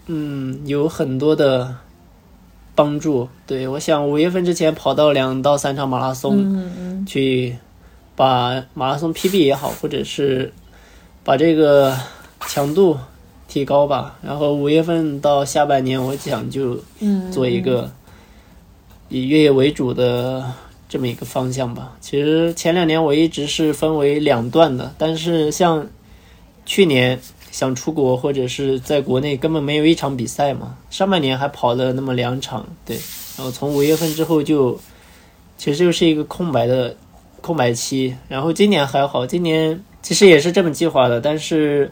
[0.07, 1.73] 嗯，有很多的
[2.75, 3.29] 帮助。
[3.47, 7.55] 对，我想五月份之前跑到两到三场马拉松，嗯嗯，去
[8.17, 10.53] 把马拉松 PB 也好，或者是
[11.23, 11.97] 把这个
[12.47, 12.97] 强度。
[13.51, 16.79] 提高吧，然后五月份到下半年，我想就
[17.33, 17.91] 做一个
[19.09, 20.45] 以越野为主的
[20.87, 21.97] 这么一个方向吧。
[21.99, 25.87] 其实前两年我一直是分为两段的，但是像
[26.67, 27.19] 去年
[27.51, 32.99] 想出国或者是在国内根本没有一场比赛嘛，上半年还跑了那么两场，对，
[33.39, 34.79] 然后从五月份之后就
[35.57, 36.95] 其实就是一个空白的
[37.41, 41.91] 空白期，然后今年还好，今年其实也是这么计划的，但是。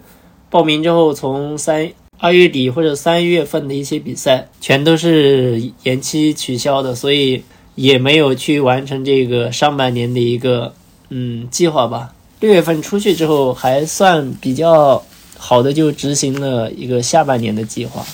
[0.49, 7.43] 报名之后，从三二月底或者三月份的一些比赛，全都是延期取消的，所以
[7.75, 10.73] 也没有去完成这个上半年的一个
[11.11, 12.15] 嗯计划吧。
[12.41, 15.05] 六月份出去之后，还算比较
[15.37, 18.05] 好的，就执行了一个下半年的计划。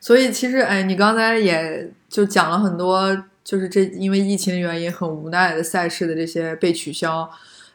[0.00, 7.28] 所以其实，哎，你刚才也就讲了很多，就是这因为疫情原因很无奈的赛事的这些被取消。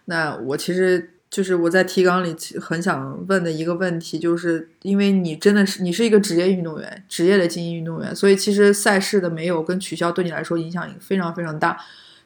[0.05, 1.15] 那我其实。
[1.29, 11.77] 就是我在提纲里很想问的一个问题，就是因为你真的是你是一个职业运动员，职业的精英运动员，所以其实赛事的没有跟取消对你来说影响非常非常大。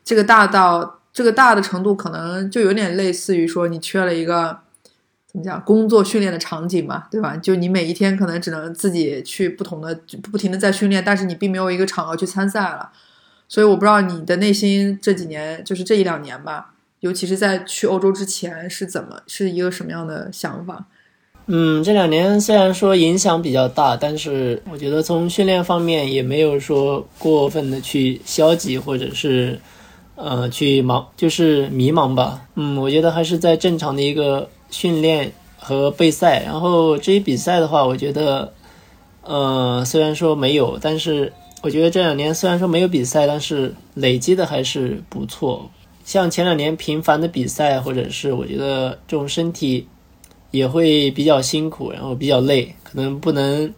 [0.06, 4.58] 这个大到这个大的程度，可能就有点类似于说你缺了一个
[5.28, 7.36] 怎么讲工作训练的场景嘛，对吧？
[7.36, 10.00] 就你每一天可能只能自己去不同的
[10.32, 12.92] 不停的在训练，但是你并没有一个场合去参赛了。
[13.50, 16.73] 所以我不知道你的内心这几年，就是这一两年吧。
[17.04, 20.86] 尤其是在去欧洲之前是怎么是一个什么样的想法？
[21.48, 29.60] 嗯，这两年虽然说影响比较大，但是我觉得从训练方面也没有说过分的去消极或者是
[30.16, 32.48] 呃去忙，就是迷茫吧。
[32.56, 36.42] 嗯，我觉得还是在正常的一个训练和备赛。
[36.46, 38.54] 然后至于比赛的话，我觉得
[39.24, 45.70] 呃虽然说没有，但是我觉得这两年虽然说没有比赛，但是累积的还是不错。
[46.04, 49.88] 像前两年频繁的比赛，或者是我觉得这种身体
[50.52, 53.74] 也会比较辛苦，然后比较累，可能不能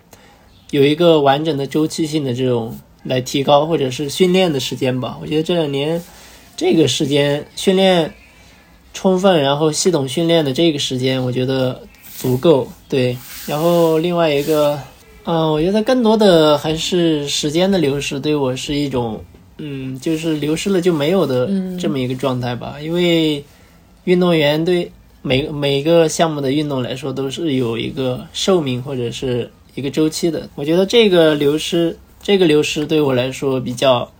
[0.71, 5.17] 有一个完整的周期性的这种来提高或者是训练的时间吧。
[5.21, 6.01] 我觉得这两年
[6.57, 8.11] 这个时间训练
[8.91, 11.79] 充分，然后系统训练的这个时间，我觉得
[12.17, 12.67] 足够。
[12.89, 14.79] 对，然后另外一个，
[15.25, 19.23] 嗯，我觉得更多的还是时间的流逝，对我是一种。
[19.57, 22.75] 嗯，就是流失了就没有的这么一个状态吧。
[22.81, 23.43] 因为
[24.03, 24.91] 运动员对
[25.21, 30.49] 每每个项目的运动来说都是有一个寿命或者是一个周期的。
[30.55, 34.11] 我觉得这个流失，这个流失对我来说比较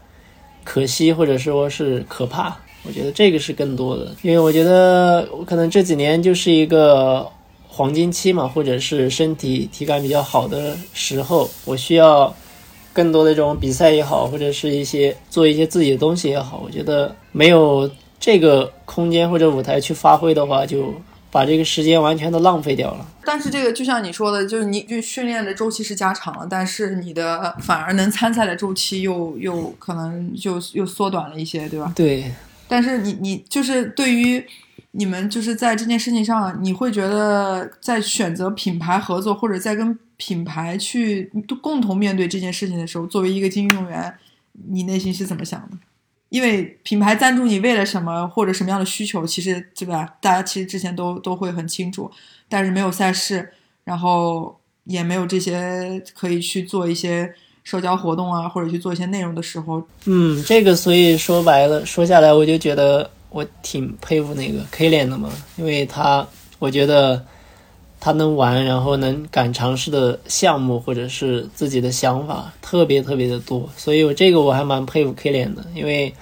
[0.64, 2.58] 可惜，或者说是可怕。
[2.84, 7.28] 我觉得这个是更多的，因为我觉得我可能这几年就是一个
[7.68, 12.34] 黄金期嘛，或者是身体体感比较好的时候，我需要。
[12.96, 20.94] 更多的这种比赛也好，或者是一些做一些自己的东西也好，我觉得没有这个空间或者舞台去发挥的话，就
[21.30, 23.06] 把这个时间完全的浪费掉了。
[23.26, 31.92] 但是这个就像你说的，就是你就训练的周期是加长了，但是你的反而能参赛的周期又又可能就又缩短了一些，对吧？
[31.94, 32.32] 对，
[32.70, 34.42] 但是你你就是对于
[34.92, 44.14] 你们就是在这件事情上，你会觉得在选择品牌合作或者在跟品牌去共同面对这件事情的时候，作为一个精英运动员，
[44.70, 45.78] 你内心是怎么想的？
[46.30, 50.16] 因为品牌赞助你为了什么或者什么样的需求，其实对吧？
[50.20, 52.10] 大家其实之前都都会很清楚，
[52.50, 53.52] 但是没有赛事，
[53.84, 57.34] 然后也没有这些可以去做一些
[57.64, 66.26] 社交活动啊，或者去做一些内容的时候，嗯，这个所以说白了，说下来我就觉得我挺佩服那个 K 脸的嘛，因为他
[66.58, 67.22] 我觉得
[68.00, 76.14] 他能玩，然后能敢尝试的项目或者是自己的想法特别特别的多，所以我这个我还蛮佩服 K 脸的，因为，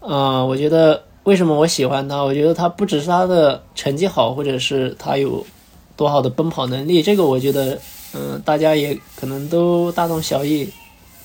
[0.00, 2.22] 呃，我觉得为什么我喜欢他？
[2.22, 5.44] 我觉得他不只是他的成绩好，或者是他有
[5.94, 7.78] 多好的奔跑能力，这个我觉得，
[8.14, 10.66] 嗯、大家也可能都大同小异，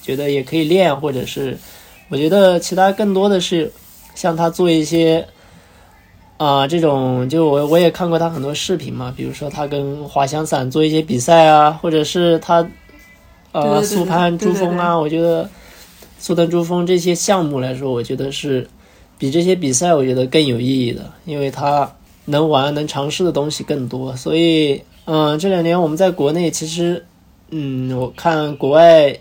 [0.02, 1.58] 觉得也可以练，或者是
[2.10, 3.72] 我觉得其他更多的是
[4.16, 5.28] 像他做一些。
[6.38, 12.68] 啊、这种就我我也看过他很多视频嘛，比如说他跟滑翔伞做一些比赛啊，或者是他
[13.52, 15.48] 呃速攀珠峰啊，我觉得
[16.18, 18.68] 速登珠峰这些项目来说，我觉得是
[19.20, 21.94] 比这些比赛我觉得更有意义的，因为他
[22.26, 27.06] 能玩能尝试的东西更多，所以嗯、这两年我们在国内其实
[27.52, 29.16] 嗯，我看国外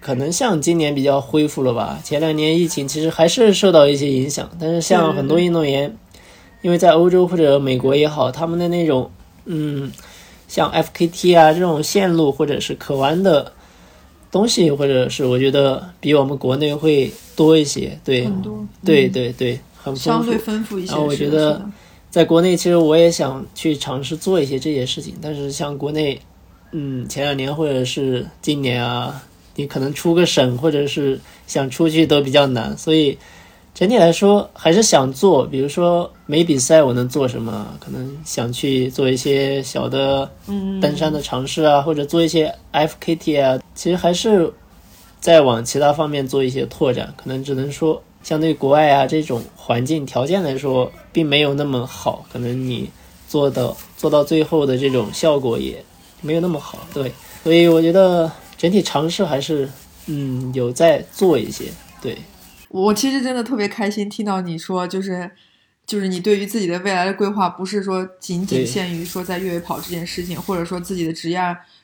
[0.00, 5.96] 可能像今年比较恢复了吧，前两年疫情其实还是受到一些影响，但是像很多运动员，
[6.62, 9.10] 因为在欧洲或者美国也好，他们的那种
[9.44, 9.90] 嗯，
[10.46, 13.52] 像 FKT 啊这种线路或者是可玩的
[14.30, 20.38] 东西，或者是我觉得比我们国内会多一些，对，很多对嗯对对，很相对。
[20.38, 20.92] 丰富一些。
[20.92, 21.60] 然后我觉得
[22.10, 26.20] 在国内，其实我也想去尝试做一些这些事情，但是像国内，
[26.72, 29.22] 嗯，前两年或者是今年啊，
[29.58, 33.18] 你可能出个省或者是想出去都比较难，所以
[33.74, 35.44] 整体来说还是想做。
[35.44, 37.66] 比如说没比赛我能做什么？
[37.80, 44.48] 可能想去做一些小的嗯登山的尝试啊，或者做一些 FKT 啊，其实还是
[45.18, 52.88] 在往其他方面做一些拓展，可能只能说相对国外啊这种环境条件来说，并没有那么好，可能你
[53.28, 55.84] 做到做到最后的这种效果也
[56.20, 57.10] 没有那么好，对，
[57.42, 59.66] 所以我觉得整体尝试还是
[60.06, 61.66] 嗯有在做一些，
[62.02, 62.18] 对，
[62.68, 65.30] 我其实真的特别开心听到你说，就是
[65.86, 71.38] 就是你对于自己的未来的规划，不是说仅仅限于说在越野跑这件事情，或者说自己的职业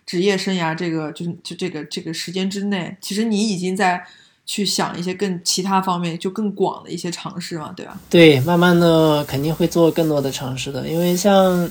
[0.04, 4.04] 职业生涯这个就是就这个这个时间之内，其实你已经在
[4.44, 7.98] 去想一些更其他方面就更广的一些尝试嘛，对吧？
[8.10, 11.70] 对，慢慢的肯定会做更多的尝试的，因为像，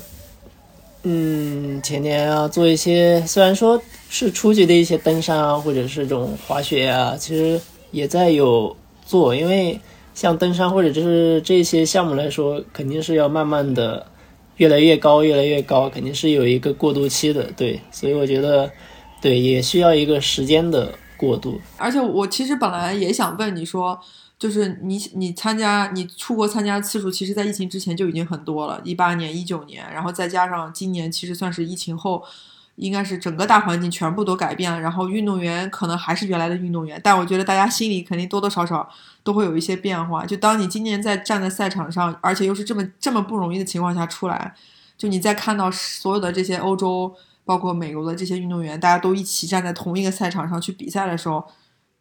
[1.06, 9.78] 嗯，前年啊，做一些虽然说是初级的一些登山啊，或者是这种滑雪啊，其实也在有做，因为
[10.14, 14.06] 像登山或者就是这些项目来说，肯定是要慢慢的
[14.56, 18.70] 越来越高，越来越高，肯定是有一个过渡期的，对，所以我觉得，
[19.20, 24.00] 对，也需要一个时间的过渡，而且我其实本来也想问你说，
[24.38, 32.22] 就是你你参加你出国参加次数，其实在疫情之前就已经很多了，一八年、一九年，然后再加上今年，其实算是疫情后，
[32.76, 38.88] 应该是整个大环境全部都改变了，然后运动员可能还是原来的运动员，但我觉得大家心里肯定多多少少
[39.22, 40.26] 都会有一些变化。
[40.26, 44.54] 就当你今年在站在赛场上，而且又是这么这么不容易的情况下出来，
[44.98, 47.14] 就你在看到所有的这些欧洲。
[47.46, 51.46] 包括美国的这些运动员，大家都一起站在同一个赛场上去比赛的时候，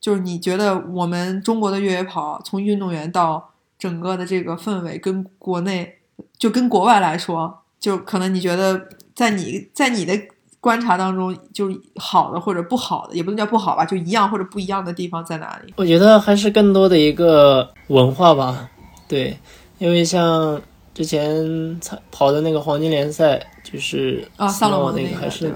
[0.03, 5.95] 就是你觉得我们中国的越野跑从运动员到整个的这个氛围，跟国内
[6.37, 10.13] 就跟国外来说，就可能你觉得在你在你的
[10.59, 15.73] 观察当中，就是好的或者不好的，也不能叫不好吧，就一样或者不一样的地方在哪里？
[15.77, 18.69] 我觉得还是更多的一个文化吧，
[19.07, 19.37] 对，
[19.77, 20.61] 因为像
[20.93, 25.55] 之前参跑的那个黄金联赛，就是啊，萨洛 Snow 蒙的个还是？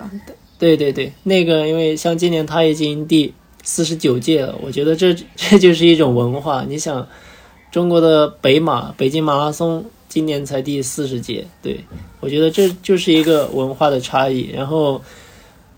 [0.58, 3.34] 对对对，那个因为像今年他已经第
[3.64, 6.64] 四十九届了，我觉得这 这就是一种文化。
[6.68, 7.08] 你想，
[7.72, 11.80] 中国的北马北京马拉松今年才第四十届，对
[12.20, 14.50] 我觉得这就是一个文化的差异。
[14.54, 15.02] 然后，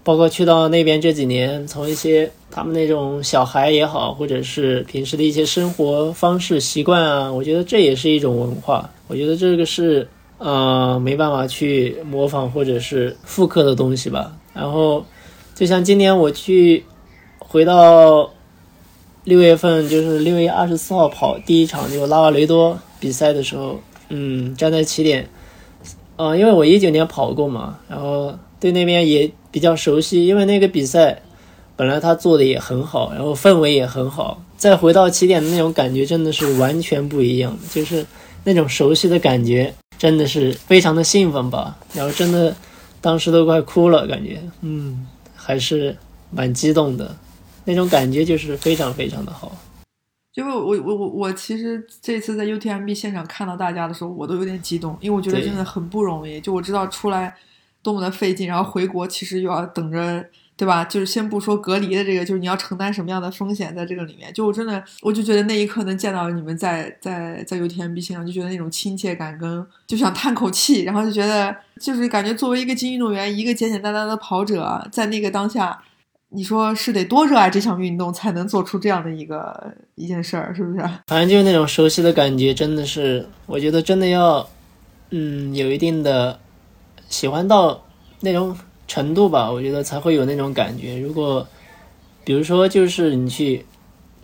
[0.04, 8.90] 包括去到那边这几年，从一些他们那种小孩也好，或者是平时的一些生活方式习惯啊，我觉得这也是一种文化。
[9.08, 10.08] 我觉得这个是
[10.38, 14.32] 呃没办法去模仿或者是复刻的东西吧。
[14.54, 15.04] 然后，
[15.56, 16.84] 就像今年我去
[17.52, 18.30] 回到
[19.24, 23.80] 六月份，就是六月二十四号跑第一场就拉瓦雷多比赛的时候，
[24.10, 25.28] 嗯，站在起点，
[26.16, 31.24] 呃，因为我一九年跑过嘛，然后对那边也比较熟悉，因为那个比赛
[31.76, 38.06] 本来他做的也很好，然后氛围也很好，再回到起点的那种感觉真的是完全不一样，就是
[38.44, 42.56] 那种熟悉的感觉，真的是非常的兴奋吧，然后真的
[43.02, 45.98] 当时都快哭了，感觉，嗯，还是
[46.30, 47.16] 蛮激动的，
[47.70, 49.56] 那种感觉就是非常非常的好。
[50.34, 56.40] 因为我我我我其实这次在 UTMB 现场看到大家的时候，我都有点激动，因为我觉得真的很不容易。
[56.40, 57.36] 就我知道出来
[57.84, 60.86] 多么的费劲，然后回国其实又要等着，对吧？
[60.86, 64.32] 就是先不说隔离的这个，就是你要承担什么样的风险在这个里面。
[64.34, 75.84] 就我真的，我就觉得那一刻能见到你们在在在 UTMB 现场，就觉得那种亲切感跟就想叹口气，然后就觉得就是感觉作为一个精英运动员，一个简简单单的跑者，在那个当下。
[76.32, 80.80] 你说是得多热爱这项运动才能做出这样的一个一件事儿，是不是？
[81.08, 84.48] 反正就是那种熟悉的感觉，真的是，我觉得真的要，
[85.10, 86.40] 嗯，有一定的
[87.10, 87.84] 喜欢到
[88.22, 88.56] 那种
[88.88, 91.00] 程度吧，我觉得才会有那种感觉。
[91.00, 91.48] 如果
[92.24, 93.66] 比如说，就是你去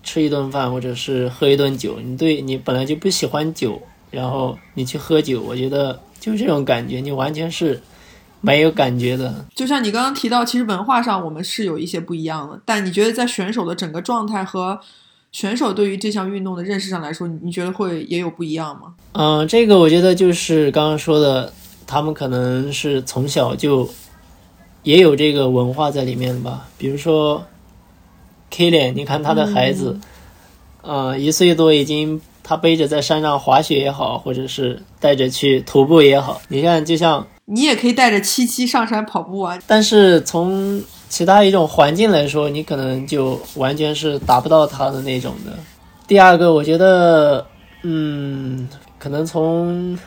[0.03, 3.81] 吃一顿饭，或者是喝一顿酒，你对你本来就不喜欢酒，
[4.11, 7.81] 然后你去喝酒，我觉得就这种感觉，你完全是
[8.45, 9.45] 没有感觉的。
[9.53, 14.79] 就像你刚刚提到，其实文化上我们是有一些不一样的，但你觉得在选手的整个状态和
[15.31, 18.93] 选手对于这项运动的认识上来说，你你觉得会也有不一样吗？
[19.13, 21.51] 嗯，这个我觉得就是刚刚说的，
[21.85, 23.89] 他们可能是从小就
[24.83, 26.67] 也有这个文化在里面吧。
[26.77, 27.43] 比如说
[28.51, 29.99] K 脸，你看他的孩子，
[30.83, 39.59] 嗯，一岁多已经他背着在山上滑雪也好，或者是带着去徒步也好，你看就像，你也可以带着七七上山跑步啊。
[39.67, 45.53] 但是从其他一种环境来说，你可能就完全是达不到他的那种的。
[46.07, 47.45] 第二个，我觉得，
[47.83, 48.67] 嗯，
[48.99, 49.97] 可能从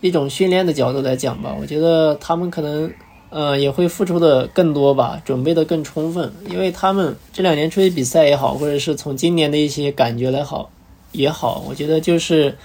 [0.00, 2.92] 一种训练的角度来讲吧，我觉得他们可能，
[3.30, 10.70] 呃，也会付出的更多吧，准备的更充分，因为他们这两年出去比赛也好，或者是从今年的一些感觉来好
[11.12, 12.56] 也好，我觉得就是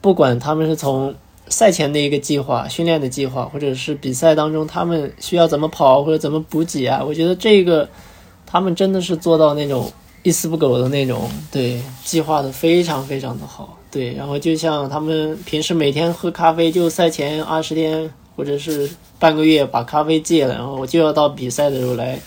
[0.00, 1.14] 不管他们是从
[1.48, 7.88] 赛前的一个计划、训练的计划，或者是比赛当中他们需要怎么跑或者怎么补给啊，我觉得这个
[8.46, 14.14] 他们真的是做到那种一丝不苟的那种，对，计划的非常非常的好，对。
[14.14, 18.88] 然后就像他们平时每天喝咖啡，就赛前二十天或者是
[19.18, 22.18] 半个月把咖啡戒了，然后我就要到比赛的时候来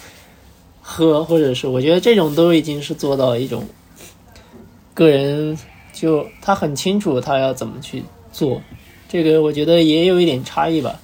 [0.82, 3.64] 喝，或者是我觉得这种都已经是做到一种
[4.94, 5.58] 个人
[5.94, 8.62] 就他很清楚他要怎么去做，
[9.24, 11.00] 这个我觉得也有一点差异吧。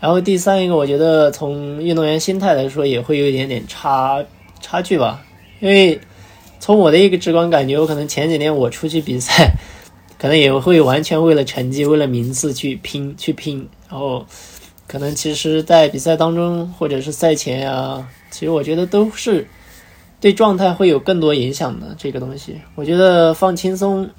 [0.00, 4.22] 然后第三一个，我觉得从运动员心态来说，也会有一点点差
[4.60, 5.24] 差距吧。
[5.60, 5.98] 因为
[6.60, 9.52] 从我的一个直观感觉，我可能前几年我出去比赛，
[10.18, 13.66] 可能也会完全为了成绩、为了名次去拼去拼。
[13.88, 14.26] 然后
[14.86, 19.46] 可能其实，在比赛当中或者是赛前啊、其实我觉得都是
[20.20, 22.60] 对状态会有更多影响的这个东西。
[22.74, 24.10] 我觉得放轻松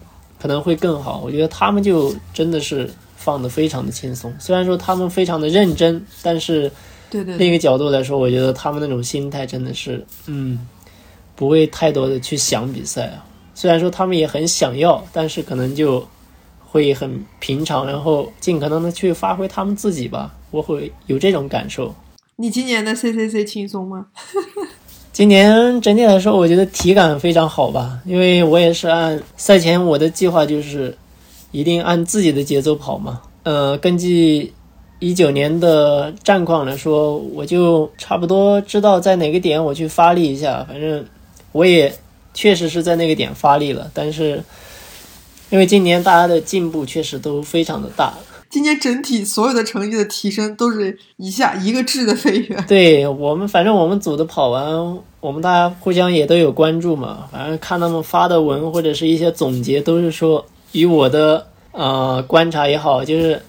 [0.41, 1.21] 可能会更好。
[1.25, 2.89] 我觉得他们就真的是
[3.23, 6.69] 放的非常的轻松，虽然说他们非常的认真，但是
[7.09, 10.59] 对对对，另一个角度来说，我觉得他们那种心态真的是，嗯，
[11.37, 13.25] 不会太多的去想比赛啊。
[13.55, 16.05] 虽然说他们也很想要，但是可能就
[16.59, 20.35] 会很平常，然后尽可能的去发挥他们自己吧。
[20.51, 21.95] 我会有这种感受。
[22.35, 24.07] 你今年的 CCC 轻松吗？
[25.13, 30.97] 今年整体来说，我觉得体感非常好吧，因为我也是按赛前我的计划就是
[31.53, 33.21] 一定按自己的节奏跑嘛。
[33.43, 34.51] 呃，根据
[34.99, 40.65] 一九年的战况来说，我就差不多知道在哪个点我去发力一下。
[40.67, 41.05] 反正
[41.51, 41.93] 我也
[42.33, 44.43] 确实是在那个点发力了，但是
[45.49, 48.13] 因为今年大家的进步确实都非常的大，
[48.49, 52.55] 今年整体所有的成绩的提升都是一下一个质的飞跃。
[52.67, 57.27] 对我们，反正我们组的跑完，我们大家互相也都有关注嘛。
[57.31, 60.43] 反正看他们发的文或者是一些总结，都是说
[60.73, 63.41] 以我的呃观察也好，就是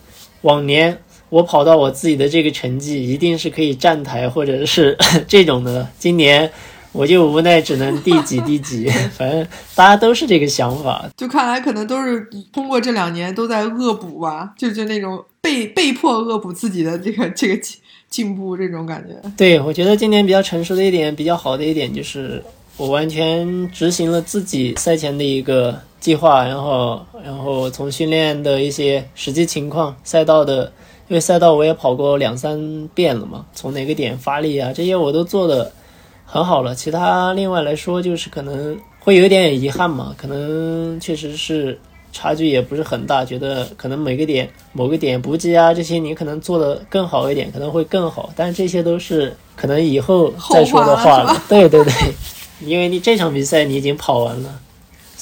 [0.42, 0.96] 往年
[1.30, 4.96] 我跑到我自己的这个成绩，一定是可以站台或者是
[5.26, 5.88] 这种的。
[5.98, 6.48] 今年
[6.92, 9.44] 我就无奈只能第几第几， 反正
[9.74, 11.04] 大家都是这个想法。
[11.16, 17.76] 就看来可能都是通过这两年都在恶补吧，就就那种被被迫恶补自己的这个 这个进
[18.08, 19.28] 进步这种感觉。
[19.36, 22.40] 对，我觉得今年比较成熟的一点，比较好的一点就是
[22.76, 30.70] 我完全执行了自己赛前的一个计划，然后然后从训练的一些实际情况、赛道的，
[31.08, 35.72] 因为赛道我也跑过两三遍了嘛，从哪个点发力啊，这些我都做的
[36.26, 36.74] 很好了。
[36.74, 41.80] 其他另外来说，就是可能会有一点遗憾嘛，可能确实是
[42.12, 51.34] 差距也不是很大，觉得可能每个点某个点补给啊这些你可能做的更好一点，可能会更好，但这些都是可能以后再说的话了。
[51.48, 51.92] 对对对，
[52.60, 54.60] 因为你这场比赛你已经跑完了，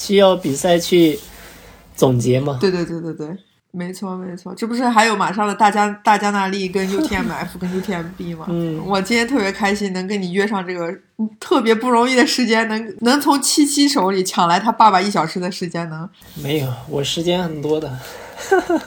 [0.03, 1.19] 需要比赛去
[1.95, 2.59] 总结吗。
[2.61, 3.29] 对对对对对。
[3.75, 8.45] 没错，没错，这不是还有马上的大加大加纳利跟 UTMF 跟 UTMB 吗？
[8.51, 10.95] 嗯，我今天特别开心，能跟你约上这个
[11.41, 16.07] 特别不容易的时间，能能从七七手里抢来他爸爸一小时的时间，能？
[16.43, 17.99] 没有，我时间很多的。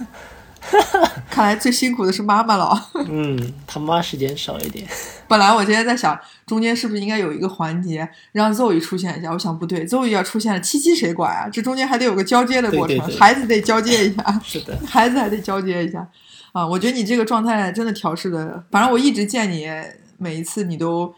[1.31, 2.89] 看来最辛苦的是妈妈了。
[3.07, 4.87] 嗯，他妈时间少一点。
[5.35, 9.33] 本来我今天在想，中间是不是应该有一个环节让 Zoe 出现一下？
[9.33, 11.49] 我想不对，Zoe 要出现了，七七谁管啊？
[11.49, 14.41] 这中间还得有个交接的过程，孩子得交接一下。
[14.41, 16.07] 是的，孩子还得交接一下。
[16.53, 19.67] 啊，我觉得你这个状态真的调试的，反正我一直见你
[20.17, 21.13] 每一次你都，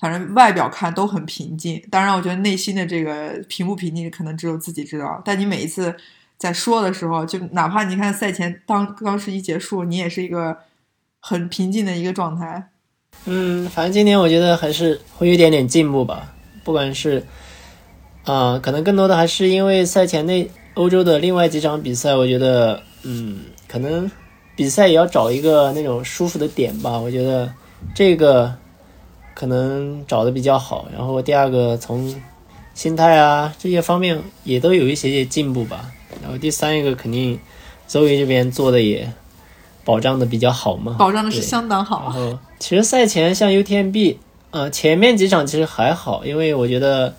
[0.00, 1.80] 反正外表看都很平静。
[1.88, 5.22] 当然，我觉得内心的这个平不平静，可能只有自己知道。
[5.24, 5.94] 但你每一次。
[6.36, 10.58] 在说的时候，就哪怕你看赛前当当时一结束，你也是一个
[11.20, 12.70] 很平静的一个状态。
[13.26, 16.32] 嗯，反正今年我觉得还是会有一点点进步吧。
[16.62, 17.24] 不管是
[18.24, 24.10] 啊，可能更多的还是因为赛前那欧洲的另外几场比赛，我觉得嗯，可能
[24.56, 26.98] 比赛也要找一个那种舒服的点吧。
[26.98, 27.52] 我觉得
[27.94, 28.54] 这个
[29.34, 30.86] 可能找的比较好。
[30.92, 32.14] 然后第二个从
[32.74, 35.90] 心态啊这些方面也都有一些些进步吧。
[36.22, 37.38] 然后第三一个肯定，
[37.86, 39.12] 周瑜这边做的也
[39.84, 42.02] 保障的比较好嘛，保障的是相当好。
[42.04, 44.16] 然后其实赛前像 UTMB，
[44.50, 47.14] 呃，前面几场其实还好，因为我觉得，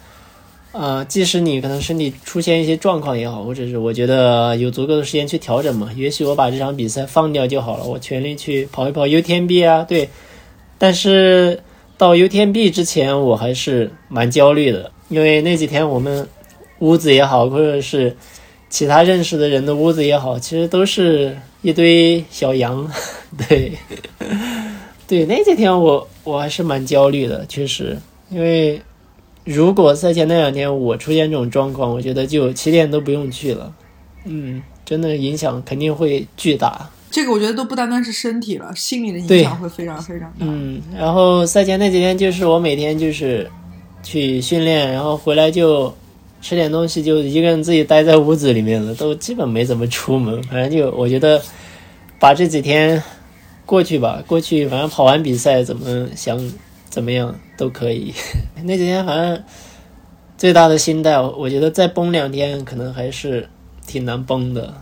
[0.71, 10.09] 呃，即使你可能身体出现一些状况也好，或者是我觉得有足够的时间去调整嘛，也许我把这场比赛放掉就好了，我全力去跑一跑 UTMB 啊，对。
[10.79, 11.61] 但是
[11.95, 16.27] 到 UTMB 之前，我还是蛮焦虑的，因为那几天我们
[16.79, 18.17] 屋子也好，或者是。
[18.67, 22.91] 其他认识的人的屋子也好，其实都是一堆小羊，
[23.47, 23.71] 对，
[25.07, 27.97] 对，那几天我我还是蛮焦虑的，确实，
[28.29, 28.81] 因为
[29.43, 33.73] 如果赛前那两天我出现这种状况，我觉得就起点都不用去了，
[34.25, 36.89] 嗯，真的影响肯定会巨大。
[37.11, 40.37] 这个我觉得都不单单是身体了，心理的影响会非常非常大。
[40.39, 43.49] 嗯，然后赛前那几天就是我每天就是
[44.03, 45.93] 去训练，然后回来就。
[46.41, 50.43] 吃点东西就一个人自己待在屋子里面了，都基本没怎么出门。
[50.43, 51.41] 反正就我觉得，
[52.19, 53.01] 把这几天
[53.65, 56.51] 过去吧，过去反正跑完比赛怎么想
[56.89, 58.13] 怎么样都可以。
[58.63, 59.43] 那几天反正
[60.37, 63.47] 最大的心态，我觉得再崩两天可能还是
[63.85, 64.73] 挺难崩的。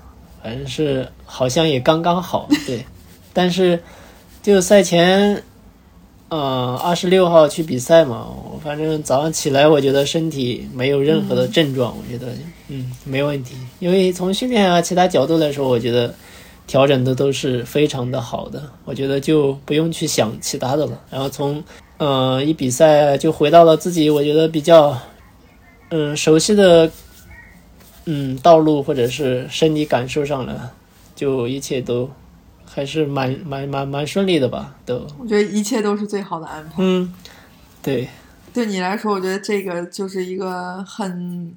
[0.43, 2.85] 反正是好像也刚刚好， 对。
[3.33, 3.81] 但是
[4.41, 5.43] 就赛前。
[6.35, 12.33] 嗯，二十六号去比赛嘛，我反正早上起来，我觉得身体没有任何的症状，我觉得
[12.69, 13.53] 嗯没问题。
[13.77, 16.11] 因为从训练啊其他角度来说，我觉得
[16.65, 21.01] 调整的都是非常的好的，我觉得就不用去想其他的了。
[21.09, 21.63] 然后从
[21.97, 24.97] 呃一比赛就回到了自己我觉得比较
[25.89, 26.91] 嗯熟悉的
[28.05, 30.71] 嗯道路或者是身体感受上了，
[31.15, 32.09] 就一切都。
[32.65, 35.05] 还是蛮蛮蛮蛮顺利的吧，都。
[35.19, 36.77] 我觉得一切都是最好的安排。
[36.77, 37.13] 嗯，
[37.83, 38.07] 对。
[38.51, 41.55] 对你来说，我觉得这个就是一个很，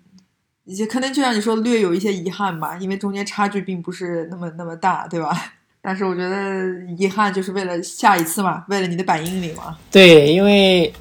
[0.66, 5.34] 也可能就像你说，略有一些遗憾吧，因为中间差距并不是那么那么大，对吧？
[5.80, 6.64] 但是我觉得
[6.98, 9.78] 遗憾就是为了下一次嘛，为了你的百英里嘛。
[9.90, 10.92] 对，因为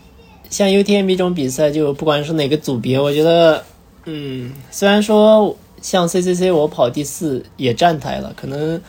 [0.50, 3.64] 像 UTMB 这种比赛，就不管是哪个组别，我觉得，
[4.06, 8.82] 嗯，虽然说像 CCC 我跑第四也站台了，可能。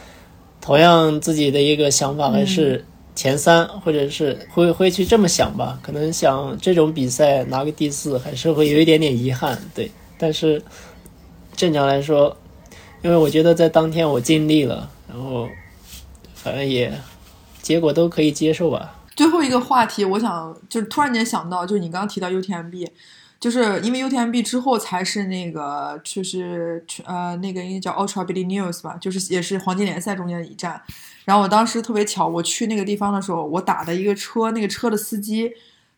[0.59, 5.79] 同样自己的一个想法还是前三，或者是会会去这么想吧。
[5.81, 9.57] 可能想这种比赛拿个第四，还是会有一点点遗憾。
[9.73, 10.63] 对，但是
[11.55, 12.37] 正常来说，
[13.03, 15.49] 因为我觉得在当天我尽力了，然后
[16.35, 16.93] 反正也
[17.63, 19.03] 结果都可以接受吧。
[19.15, 22.89] 最后一个话题，我想就是突然间想到，就是你刚刚提到 UTMB。
[23.39, 30.81] 就是因为 UTMB 之后才是那个，就是呃那个应该叫 Ultra Billy News 吧，就是也是黄金联赛中间的一站。
[31.27, 35.53] 然后我当时特别巧，我去那个地方的时候，我打的一个车，那个车的司机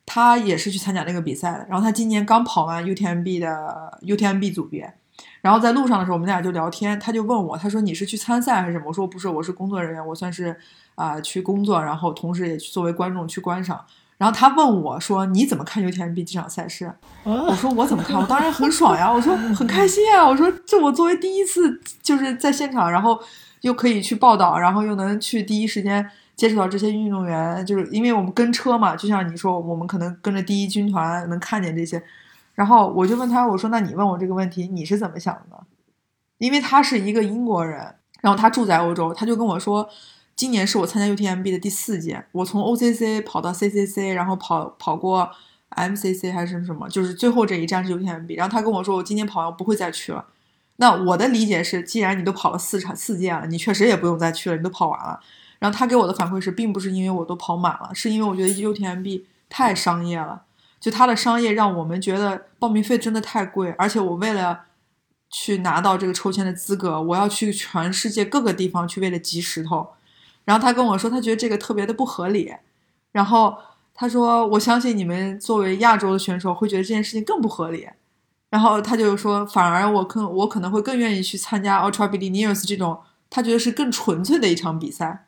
[0.08, 1.66] 他也是去参加那个比赛的。
[1.68, 4.94] 然后他今年刚跑完 UTMB 的 UTMB 组别。
[5.40, 8.86] 然后在路上的时候，我们俩就聊天，他就问我，他说你是去参赛还是什么？
[8.86, 10.56] 我说不是，我是工作人员，我算是
[10.94, 13.84] 啊去工作，然后同时也作为观众去观赏。
[14.16, 16.92] 然后他问我说：“你怎么看 UTMB 这场赛事？”
[17.22, 18.16] 我说：“我怎么看？
[18.20, 19.12] 我当然很爽呀！
[19.12, 20.26] 我说很开心啊！
[20.26, 23.16] 我说这我作为第一次就是在现场，然后
[23.60, 26.04] 又可以去报道，然后又能去第一时间
[26.38, 32.00] 接触到这些运动员，就是因为我们跟车嘛，就像你说，我们可能跟着第一军团能看见这些。
[32.54, 35.58] 然后我就问他，我说：那你问我这个问题，你是怎么想的？
[36.38, 39.88] 因为他是一个英国人，然后他住在欧洲，他就跟我说，
[40.36, 45.28] 今年是我参加 UTMB 的第四届，我从 OCC 跑到 CCC，然后跑跑过
[45.70, 50.24] MCC 还是什么，就是最后这一站是 UTMB，然后他跟我说，我今年跑完不会再去了。
[50.76, 55.18] 那我的理解是，既然你都跑了四场四届了，你确实也不用再去了，你都跑完了。
[55.58, 60.42] 然后他给我的反馈是，并不是因为我都跑满了，是因为我觉得 UTMB 太商业了，
[60.78, 64.60] 就它的商业让我们觉得报名费真的太贵，而且我为了
[65.30, 69.88] 去拿到这个抽签的资格，我要去全世界各个地方去为了集石头。
[70.44, 72.54] 然后他跟我说，他觉得这个特别的不合理。
[73.12, 73.54] 然后
[73.92, 77.86] 他说，我相信你们作为亚洲的选手会觉得这件事情更不合理。
[78.48, 85.27] 然后他就说，反而我可我可能会更愿意去参加 Ultra Billionaires 这种，他觉得是更纯粹的一场比赛。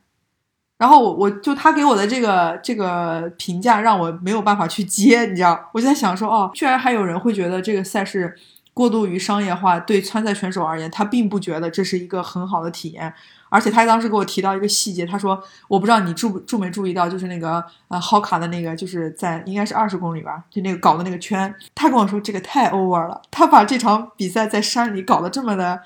[0.80, 5.68] 然后我我就他给我的这个这个评价让我没有办法去接，你知道？
[5.74, 8.34] 我就在想说，哦，居然还有人会觉得这个赛事
[8.72, 13.12] 过度于商业化，对参赛选手而言，他并不觉得这是一个很好的体验。
[13.50, 25.82] 而且他当时给我提到一个细节，他说，我不知道你注注没注意到，就是那个呃好卡的那个，就是在应该是二十公里吧，就那个搞的那个圈，他跟我说这个太 over 了，他把这场比赛在山里搞得这么的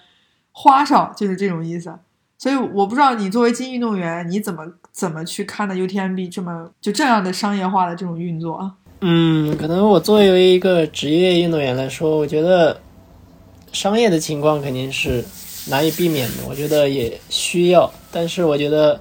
[0.53, 1.99] 花哨，就是这种意思。
[2.36, 8.72] 所以我不知道你作为精英运动员，你怎么怎么去看的 UTMB 这么就这样的商业化的这种运作啊？
[9.01, 12.80] 嗯，可能我作为一个职业运动员来说，我觉得
[13.72, 15.24] 商业的情况肯定是
[15.68, 16.34] 难以避免的。
[16.49, 19.01] 我觉得也需要，但是我觉得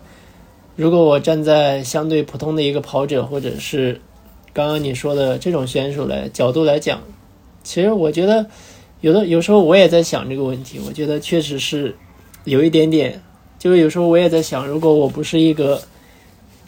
[0.75, 4.01] 如果我站在相对普通的一个跑者，或者是
[4.51, 6.99] 刚刚你说的这种选手来角度来讲，
[7.63, 8.47] 其实我觉得
[9.01, 10.81] 有的有时候我也在想这个问题。
[10.87, 11.95] 我觉得确实是
[12.45, 13.21] 有一点点。
[13.63, 15.81] 就是有时候我也在想，如果我不是一个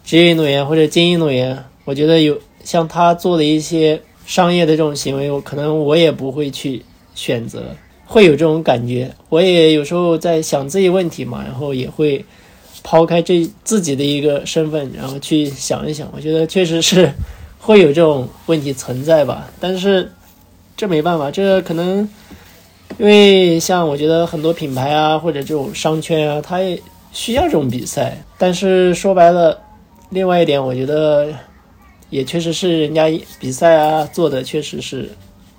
[0.06, 7.76] 职业运动员或者精英运动员，我觉得有像他做的一些商业的这种行为，我可能我也不会去选择，
[8.06, 9.14] 会有这种感觉。
[9.28, 12.24] 我也有时候在想这些问题嘛，然后也会
[12.82, 16.10] 抛开这自己的一个身份，然后去想一想。
[16.16, 17.12] 我觉得确实是
[17.60, 20.10] 会有这种问题存在吧，但是
[20.78, 22.08] 这没办法，这可能。
[22.98, 26.82] 因为像我觉得很多品牌啊，或者这种商圈啊，它也
[27.12, 28.18] 需要这种比赛。
[28.38, 29.60] 但是说白了，
[30.10, 31.28] 另外一点，我觉得
[32.10, 33.06] 也确实是人家
[33.38, 35.10] 比赛啊做的确实是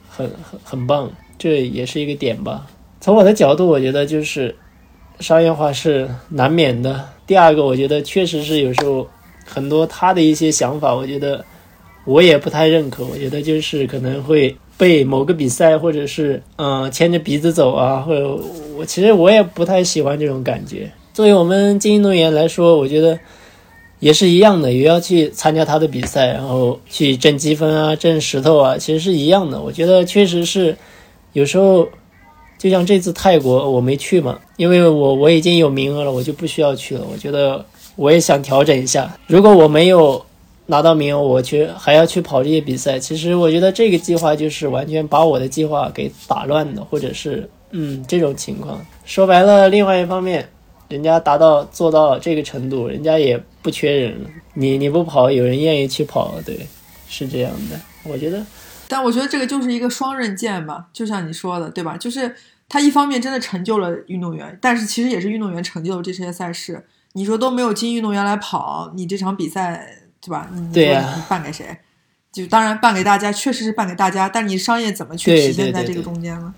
[0.09, 2.67] 很很很棒，这也是一个点吧。
[3.03, 4.57] 从我的角度，我觉得就是
[5.21, 7.07] 商业化是难免的。
[7.27, 9.07] 第二个，我觉得确实是有时候
[9.45, 11.45] 很多他的一些想法，我觉得
[12.07, 13.05] 我也不太认可。
[13.05, 14.57] 我觉得就是可能会。
[14.79, 18.39] 被某个比赛，或者是嗯牵着鼻子走啊，或者
[18.77, 20.91] 我其实我也不太喜欢这种感觉。
[21.15, 23.19] 作为我们精英运动员来说，我觉得
[24.01, 29.61] 也是一样的，也要去参加他的比赛，然后去挣积分啊，挣石头啊，其实是一样的。
[29.61, 30.77] 我觉得确实是
[31.33, 31.89] 有时候，
[32.59, 37.07] 就像这次泰国我没去嘛，因为我我已经有名额了，我就不需要去了。
[37.11, 37.65] 我觉得
[37.97, 40.23] 我也想调整一下，如果我没有。
[40.67, 42.99] 拿到名额，我去还要去跑这些比赛。
[42.99, 48.85] 其实我觉得这个计划就是完全把我的计划给打乱的，或者是嗯这种情况。
[49.05, 50.49] 说白了，另外一方面，
[50.89, 54.19] 人家达到做到这个程度，人家也不缺人。
[54.55, 56.67] 你你不跑，有人愿意去跑，对，
[57.09, 57.79] 是这样的。
[58.03, 58.45] 我觉得，
[58.89, 61.97] 但我觉得这个就是一个双刃剑吧，就像你说的，对吧？
[61.97, 62.35] 就是
[62.69, 66.85] 他一方面真的成就了运动员，但是其实也是运动员成就了这些赛事。
[67.13, 70.03] 你说都没有精英运动员来跑，你这场比赛。
[70.25, 70.49] 是吧？
[70.53, 71.65] 你对呀，办给谁？
[72.33, 74.29] 就当然办给大家，确实是办给大家。
[74.29, 76.55] 但你商业怎么去体现在这个中间呢？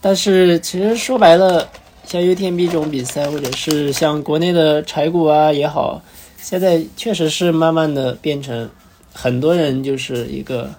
[0.00, 1.68] 但是其实说白了，
[2.04, 6.00] 像 UTMB 这种比赛，或者是像国内的柴谷啊也好，
[6.38, 8.70] 现在确实是慢慢的变成
[9.12, 10.70] 很多人就是一个，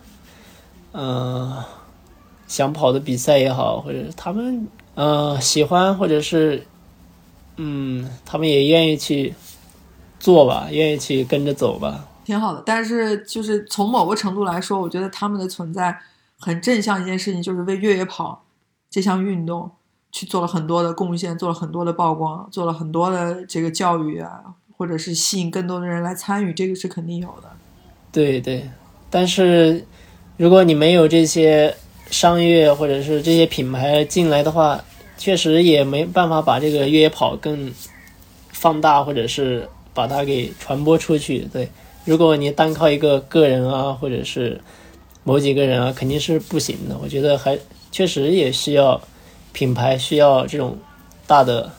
[0.94, 1.64] 嗯，
[2.48, 6.66] 想跑的比赛也好，或者他们嗯喜欢，或者是
[7.58, 9.36] 嗯他们也愿意去。
[10.20, 12.64] 做吧，愿意去跟着走吧，挺好的。
[12.66, 15.98] 但是就是从某个程度来说，我觉得他们的存在
[16.40, 18.44] 很正向一件事情，就是为越野跑
[18.90, 19.70] 这项运动
[20.12, 24.42] 去做了很多的贡献，做了很多的曝光，做了很多的这个教育啊，
[24.76, 27.50] 或者是吸引更多的人来参与，这个是肯定有的。
[28.12, 28.68] 对对，
[29.10, 29.86] 但是
[30.36, 31.76] 如果你没有这些
[32.10, 34.84] 商业或者是这些品牌进来的话，
[35.18, 37.72] 确实也没办法把这个越野跑更
[38.50, 39.70] 放大，或者是。
[39.98, 41.68] 把它给传播出去，对。
[42.06, 44.62] 如果你单靠一个个人啊，或者是
[45.24, 46.96] 某几个人啊，肯定是不行的。
[47.02, 47.58] 我觉得还
[47.92, 49.02] 确实也需要
[49.52, 50.78] 品牌，需要这种
[51.26, 51.72] 大的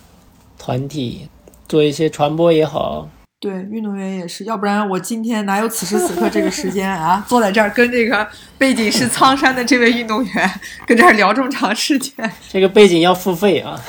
[0.58, 1.28] 团体
[1.68, 3.08] 做一些传播也好。
[3.40, 8.26] 对，运动员也是，要不然我今天哪有此时此刻这个时间啊， 坐在这儿跟这个
[8.58, 12.12] 背景是苍山的这位运动员跟这儿聊这么长时间？
[12.50, 13.80] 这个背景要付费啊，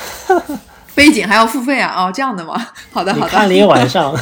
[1.00, 1.94] 背景还要付费啊？
[1.96, 2.54] 哦，这样的吗？
[2.92, 3.26] 好的，好的。
[3.26, 4.14] 你看了一晚上，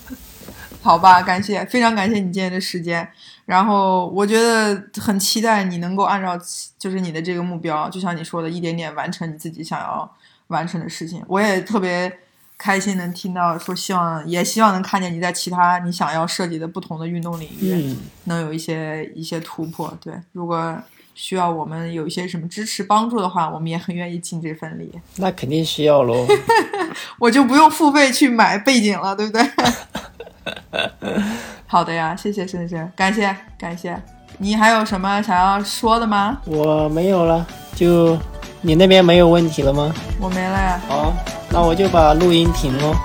[0.82, 3.08] 好吧，感谢，非常感谢你今天的时间。
[3.46, 6.38] 然后我觉得很期待你能够按照
[6.78, 10.14] 就是你的这个目标，就像你说的，一点点完成你自己想要
[10.48, 11.24] 完成的事情。
[11.26, 12.18] 我也特别。
[12.58, 17.96] 开心能听到说，希望也希望能看见你在其他你想要涉及的不同的运动领域，
[18.26, 19.92] 能有一些一些突破。
[20.00, 20.78] 对，如果
[21.14, 24.90] 需要我们有一些什么支持帮助的话，我们也很愿意尽这份力。
[25.16, 26.26] 那肯定需要喽，
[27.18, 29.42] 我就不用付费去买背景了，对不对？
[31.66, 34.00] 好的呀，谢谢深深，感谢感谢。
[34.38, 36.38] 你还有什么想要说的吗？
[36.46, 38.18] 我没有了，就
[38.60, 39.92] 你那边没有问题了吗？
[40.20, 40.80] 我没了呀。
[40.88, 41.12] 好。
[41.54, 42.96] 那我就把录音停了。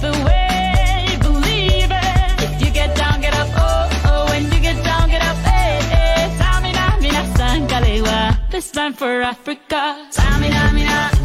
[0.00, 1.12] For it.
[1.12, 2.42] You believe it.
[2.44, 3.48] If you get down, get up.
[3.56, 5.36] Oh, oh, when you get down, get up.
[5.38, 6.36] Hey, hey.
[6.38, 8.38] Tell me, Nami, Nasan, Kalewa.
[8.50, 10.06] This man for Africa.
[10.10, 11.17] Samina, mina,